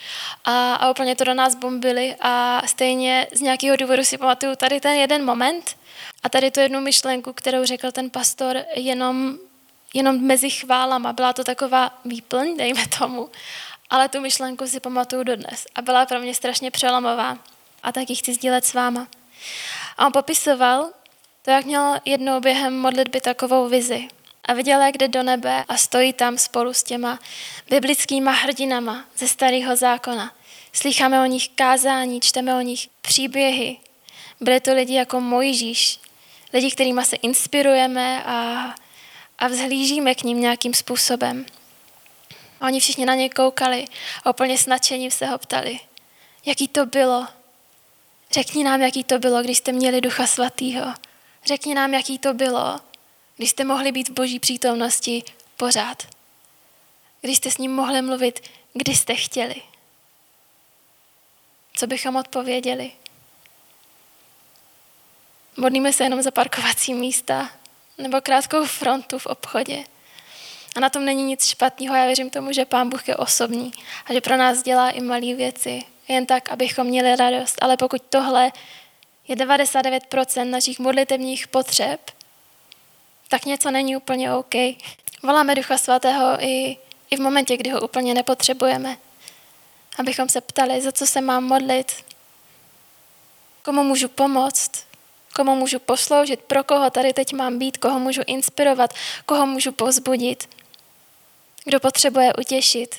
a, 0.46 0.74
a 0.74 0.90
úplně 0.90 1.16
to 1.16 1.24
do 1.24 1.34
nás 1.34 1.56
bombili 1.56 2.16
a 2.22 2.62
stejně 2.66 3.28
z 3.32 3.42
nějakého 3.42 3.76
důvodu 3.76 4.04
si 4.04 4.18
pamatuju 4.18 4.56
tady 4.56 4.80
ten 4.80 4.94
jeden 4.94 5.26
moment 5.26 5.76
a 6.24 6.30
tady 6.30 6.52
tu 6.52 6.60
jednu 6.60 6.82
myšlenku, 6.82 7.34
kterou 7.34 7.66
řekl 7.66 7.92
ten 7.92 8.10
pastor 8.10 8.58
jenom, 8.76 9.38
jenom 9.94 10.22
mezi 10.22 10.50
chválama. 10.50 11.14
Byla 11.14 11.34
to 11.34 11.44
taková 11.44 12.00
výplň, 12.06 12.58
dejme 12.58 12.88
tomu, 13.00 13.30
ale 13.90 14.10
tu 14.10 14.20
myšlenku 14.20 14.68
si 14.68 14.80
pamatuju 14.80 15.24
dodnes 15.24 15.66
a 15.76 15.82
byla 15.82 16.06
pro 16.06 16.20
mě 16.20 16.36
strašně 16.36 16.72
přelomová 16.72 17.38
a 17.84 17.92
tak 17.92 18.10
ji 18.10 18.16
chci 18.16 18.34
sdílet 18.34 18.66
s 18.66 18.74
váma. 18.74 19.08
A 19.98 20.06
on 20.06 20.12
popisoval 20.12 20.90
to, 21.46 21.52
jak 21.52 21.66
měl 21.66 21.96
jednou 22.06 22.40
během 22.40 22.80
modlitby 22.80 23.22
takovou 23.22 23.70
vizi. 23.70 24.08
A 24.46 24.54
viděl, 24.54 24.82
jak 24.82 24.98
jde 24.98 25.08
do 25.08 25.24
nebe 25.24 25.64
a 25.68 25.78
stojí 25.78 26.14
tam 26.14 26.38
spolu 26.38 26.74
s 26.74 26.84
těma 26.84 27.20
biblickýma 27.70 28.32
hrdinama 28.32 29.06
ze 29.18 29.28
starého 29.28 29.76
zákona. 29.76 30.34
Slycháme 30.74 31.22
o 31.22 31.26
nich 31.26 31.50
kázání, 31.50 32.22
čteme 32.22 32.56
o 32.56 32.62
nich 32.62 32.90
příběhy. 33.02 33.78
Byli 34.42 34.60
to 34.60 34.74
lidi 34.74 34.94
jako 34.94 35.22
Mojžíš, 35.22 36.00
lidi, 36.54 36.72
kterými 36.72 37.06
se 37.06 37.16
inspirujeme 37.16 38.24
a, 38.24 38.76
a 39.40 39.48
vzhlížíme 39.48 40.16
k 40.16 40.24
ním 40.24 40.42
nějakým 40.42 40.74
způsobem. 40.74 41.46
A 42.62 42.66
oni 42.66 42.80
všichni 42.80 43.06
na 43.06 43.16
něj 43.16 43.30
koukali 43.30 43.86
a 44.24 44.30
úplně 44.30 44.58
s 44.58 44.66
nadšením 44.66 45.12
se 45.12 45.26
ho 45.26 45.38
ptali, 45.38 45.80
jaký 46.46 46.68
to 46.68 46.86
bylo, 46.86 47.28
Řekni 48.32 48.64
nám, 48.64 48.82
jaký 48.82 49.04
to 49.04 49.20
bylo, 49.20 49.44
když 49.44 49.58
jste 49.58 49.72
měli 49.72 50.02
Ducha 50.02 50.28
Svatého. 50.28 50.94
Řekni 51.46 51.76
nám, 51.76 51.94
jaký 51.94 52.20
to 52.20 52.34
bylo, 52.34 52.80
když 53.38 53.50
jste 53.50 53.64
mohli 53.64 53.92
být 53.92 54.10
v 54.10 54.14
boží 54.14 54.40
přítomnosti 54.40 55.24
pořád. 55.58 56.04
Když 57.22 57.38
jste 57.38 57.52
s 57.52 57.58
ním 57.58 57.76
mohli 57.76 58.02
mluvit 58.02 58.50
kdy 58.74 58.96
jste 58.96 59.16
chtěli? 59.16 59.56
Co 61.74 61.88
bychom 61.88 62.16
odpověděli? 62.16 62.92
Modlíme 65.58 65.94
se 65.94 66.04
jenom 66.04 66.22
za 66.22 66.32
parkovací 66.32 66.94
místa 66.94 67.50
nebo 67.98 68.22
krátkou 68.22 68.66
frontu 68.66 69.20
v 69.20 69.26
obchodě. 69.26 69.84
A 70.76 70.80
na 70.80 70.90
tom 70.90 71.06
není 71.06 71.24
nic 71.24 71.46
špatného. 71.46 71.96
Já 71.96 72.06
věřím 72.06 72.30
tomu, 72.30 72.52
že 72.52 72.66
Pán 72.66 72.90
Bůh 72.90 73.08
je 73.08 73.16
osobní 73.16 73.72
a 74.06 74.14
že 74.14 74.22
pro 74.22 74.38
nás 74.38 74.64
dělá 74.64 74.90
i 74.90 75.02
malé 75.02 75.36
věci. 75.36 75.84
Jen 76.08 76.26
tak, 76.26 76.50
abychom 76.50 76.88
měli 76.88 77.16
radost. 77.16 77.56
Ale 77.62 77.78
pokud 77.78 78.02
tohle 78.10 78.52
je 79.28 79.36
99% 79.36 80.50
našich 80.50 80.80
modlitevních 80.80 81.48
potřeb, 81.48 82.12
tak 83.28 83.46
něco 83.46 83.72
není 83.72 83.98
úplně 83.98 84.34
OK. 84.34 84.54
Voláme 85.24 85.56
Ducha 85.56 85.78
Svatého 85.78 86.44
i, 86.44 86.78
i 87.10 87.16
v 87.16 87.20
momentě, 87.20 87.58
kdy 87.58 87.70
ho 87.70 87.82
úplně 87.82 88.14
nepotřebujeme. 88.14 88.98
Abychom 90.00 90.30
se 90.30 90.42
ptali, 90.42 90.82
za 90.82 90.92
co 90.92 91.08
se 91.08 91.22
mám 91.22 91.44
modlit, 91.44 91.92
komu 93.64 93.84
můžu 93.84 94.10
pomoct, 94.10 94.72
komu 95.36 95.56
můžu 95.56 95.80
posloužit, 95.80 96.40
pro 96.40 96.64
koho 96.64 96.90
tady 96.90 97.14
teď 97.14 97.34
mám 97.34 97.60
být, 97.60 97.78
koho 97.78 98.00
můžu 98.00 98.22
inspirovat, 98.28 98.94
koho 99.26 99.46
můžu 99.46 99.72
pozbudit, 99.72 100.50
kdo 101.66 101.80
potřebuje 101.80 102.34
utěšit. 102.34 102.96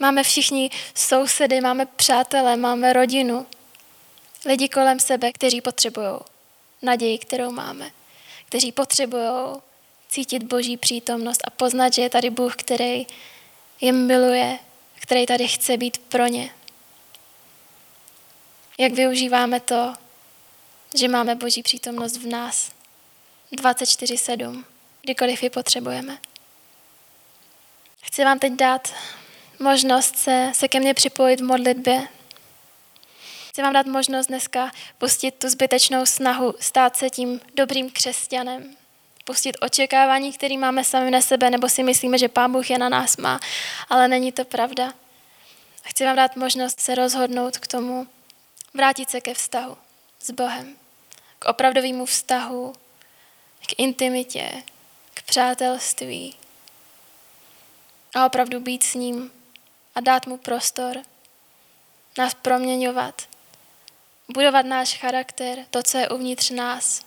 Máme 0.00 0.22
všichni 0.22 0.70
sousedy, 0.94 1.60
máme 1.60 1.86
přátele, 1.86 2.56
máme 2.56 2.92
rodinu, 2.92 3.46
lidi 4.46 4.68
kolem 4.68 5.00
sebe, 5.00 5.32
kteří 5.32 5.60
potřebují 5.60 6.08
naději, 6.82 7.18
kterou 7.18 7.50
máme, 7.50 7.90
kteří 8.46 8.72
potřebují 8.72 9.56
cítit 10.08 10.42
Boží 10.42 10.76
přítomnost 10.76 11.40
a 11.44 11.50
poznat, 11.50 11.92
že 11.92 12.02
je 12.02 12.10
tady 12.10 12.30
Bůh, 12.30 12.56
který 12.56 13.06
je 13.80 13.92
miluje, 13.92 14.58
který 15.00 15.26
tady 15.26 15.48
chce 15.48 15.76
být 15.76 15.98
pro 15.98 16.26
ně. 16.26 16.50
Jak 18.78 18.92
využíváme 18.92 19.60
to, 19.60 19.94
že 20.94 21.08
máme 21.08 21.34
Boží 21.34 21.62
přítomnost 21.62 22.16
v 22.16 22.26
nás 22.26 22.72
24-7, 23.52 24.64
kdykoliv 25.02 25.42
ji 25.42 25.50
potřebujeme. 25.50 26.18
Chci 28.02 28.24
vám 28.24 28.38
teď 28.38 28.52
dát 28.52 28.94
možnost 29.58 30.16
se, 30.16 30.52
se 30.54 30.68
ke 30.68 30.80
mně 30.80 30.94
připojit 30.94 31.40
v 31.40 31.44
modlitbě. 31.44 32.08
Chci 33.56 33.62
vám 33.62 33.72
dát 33.72 33.86
možnost 33.86 34.26
dneska 34.26 34.70
pustit 34.98 35.30
tu 35.30 35.48
zbytečnou 35.48 36.06
snahu 36.06 36.54
stát 36.60 36.96
se 36.96 37.10
tím 37.10 37.40
dobrým 37.54 37.90
křesťanem, 37.90 38.76
pustit 39.24 39.56
očekávání, 39.60 40.32
které 40.32 40.56
máme 40.56 40.84
sami 40.84 41.10
na 41.10 41.20
sebe, 41.20 41.50
nebo 41.50 41.68
si 41.68 41.82
myslíme, 41.82 42.18
že 42.18 42.28
Pán 42.28 42.52
Bůh 42.52 42.70
je 42.70 42.78
na 42.78 42.88
nás 42.88 43.16
má, 43.16 43.40
ale 43.88 44.08
není 44.08 44.32
to 44.32 44.44
pravda. 44.44 44.88
A 45.84 45.88
chci 45.88 46.04
vám 46.04 46.16
dát 46.16 46.36
možnost 46.36 46.80
se 46.80 46.94
rozhodnout 46.94 47.58
k 47.58 47.66
tomu, 47.66 48.06
vrátit 48.74 49.10
se 49.10 49.20
ke 49.20 49.34
vztahu 49.34 49.76
s 50.20 50.30
Bohem, 50.30 50.76
k 51.38 51.44
opravdovému 51.44 52.06
vztahu, 52.06 52.72
k 53.68 53.78
intimitě, 53.78 54.62
k 55.14 55.22
přátelství 55.22 56.34
a 58.14 58.26
opravdu 58.26 58.60
být 58.60 58.82
s 58.82 58.94
ním 58.94 59.32
a 59.94 60.00
dát 60.00 60.26
mu 60.26 60.36
prostor, 60.36 60.96
nás 62.18 62.34
proměňovat, 62.34 63.35
budovat 64.28 64.66
náš 64.66 64.98
charakter, 64.98 65.58
to, 65.70 65.82
co 65.82 65.98
je 65.98 66.08
uvnitř 66.08 66.50
nás. 66.50 67.06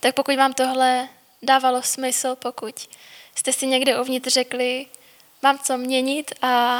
Tak 0.00 0.14
pokud 0.14 0.36
vám 0.36 0.52
tohle 0.52 1.08
dávalo 1.42 1.82
smysl, 1.82 2.36
pokud 2.36 2.88
jste 3.34 3.52
si 3.52 3.66
někde 3.66 4.00
uvnitř 4.00 4.32
řekli, 4.32 4.86
mám 5.42 5.58
co 5.58 5.78
měnit 5.78 6.32
a, 6.42 6.78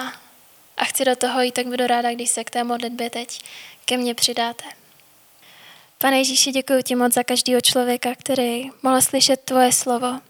a 0.76 0.84
chci 0.84 1.04
do 1.04 1.16
toho 1.16 1.42
jít, 1.42 1.52
tak 1.52 1.66
budu 1.66 1.86
ráda, 1.86 2.12
když 2.12 2.30
se 2.30 2.44
k 2.44 2.50
té 2.50 2.64
modlitbě 2.64 3.10
teď 3.10 3.40
ke 3.84 3.96
mně 3.96 4.14
přidáte. 4.14 4.64
Pane 5.98 6.18
Ježíši, 6.18 6.52
děkuji 6.52 6.82
ti 6.82 6.94
moc 6.94 7.14
za 7.14 7.22
každého 7.22 7.60
člověka, 7.60 8.14
který 8.14 8.70
mohl 8.82 9.02
slyšet 9.02 9.40
tvoje 9.40 9.72
slovo. 9.72 10.20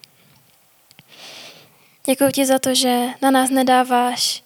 Děkuji 2.06 2.32
ti 2.32 2.46
za 2.46 2.58
to, 2.58 2.74
že 2.74 3.06
na 3.22 3.30
nás 3.30 3.50
nedáváš 3.50 4.42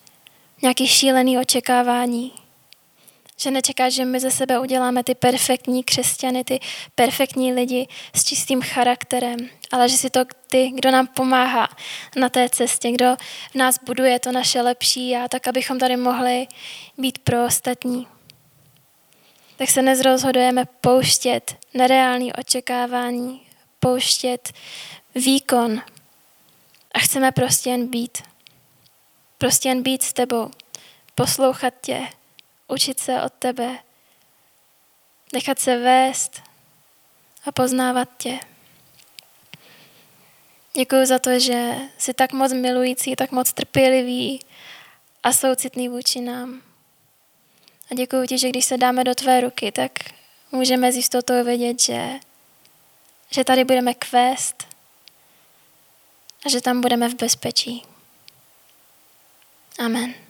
nějaký 0.63 0.87
šílený 0.87 1.39
očekávání, 1.39 2.33
že 3.37 3.51
nečekáš, 3.51 3.93
že 3.93 4.05
my 4.05 4.21
ze 4.21 4.31
sebe 4.31 4.59
uděláme 4.59 5.05
ty 5.05 5.15
perfektní 5.15 5.85
křesťany, 5.85 6.45
ty 6.45 6.61
perfektní 6.95 7.53
lidi 7.53 7.89
s 8.15 8.25
čistým 8.25 8.63
charakterem, 8.63 9.37
ale 9.73 9.89
že 9.89 9.97
si 9.97 10.11
to 10.11 10.21
ty, 10.47 10.71
kdo 10.75 10.91
nám 10.91 11.07
pomáhá 11.07 11.69
na 12.17 12.29
té 12.29 12.49
cestě, 12.49 12.91
kdo 12.91 13.17
v 13.51 13.55
nás 13.55 13.79
buduje 13.85 14.19
to 14.19 14.33
naše 14.33 14.63
lepší 14.63 15.17
a 15.17 15.29
tak, 15.29 15.49
abychom 15.49 15.79
tady 15.79 15.97
mohli 15.97 16.47
být 16.99 17.19
pro 17.19 17.47
ostatní. 17.47 18.07
Tak 19.57 19.71
se 19.71 19.83
nezrozhodujeme 19.83 20.65
pouštět 20.81 21.57
nereální 21.75 22.33
očekávání, 22.33 23.41
pouštět 23.81 24.53
výkon 25.15 25.83
a 26.95 26.99
chceme 26.99 27.33
prostě 27.33 27.71
jen 27.71 27.87
být. 27.87 28.23
Prostě 29.39 29.69
jen 29.69 29.83
být 29.83 30.03
s 30.03 30.13
tebou, 30.13 30.51
poslouchat 31.15 31.75
tě, 31.81 32.09
učit 32.69 33.01
se 33.01 33.23
od 33.23 33.33
tebe, 33.33 33.79
nechat 35.33 35.59
se 35.59 35.77
vést 35.77 36.43
a 37.45 37.53
poznávat 37.53 38.09
tě. 38.19 38.41
Děkuji 40.77 41.07
za 41.07 41.19
to, 41.19 41.39
že 41.39 41.75
jsi 41.99 42.15
tak 42.15 42.33
moc 42.33 42.53
milující, 42.53 43.17
tak 43.17 43.33
moc 43.33 43.53
trpělivý 43.53 44.41
a 45.23 45.33
soucitný 45.33 45.89
vůči 45.89 46.21
nám. 46.21 46.63
A 47.91 47.95
děkuji 47.95 48.27
ti, 48.27 48.39
že 48.39 48.49
když 48.49 48.65
se 48.65 48.77
dáme 48.77 49.05
do 49.05 49.15
tvé 49.15 49.41
ruky, 49.41 49.73
tak 49.73 49.93
můžeme 50.53 50.93
s 50.93 50.97
jistotou 50.97 51.45
vědět, 51.45 51.81
že, 51.81 52.11
že 53.31 53.45
tady 53.45 53.65
budeme 53.65 53.95
kvést 53.95 54.67
a 56.47 56.49
že 56.49 56.61
tam 56.61 56.81
budeme 56.81 57.09
v 57.09 57.15
bezpečí. 57.15 57.83
Amen. 59.79 60.26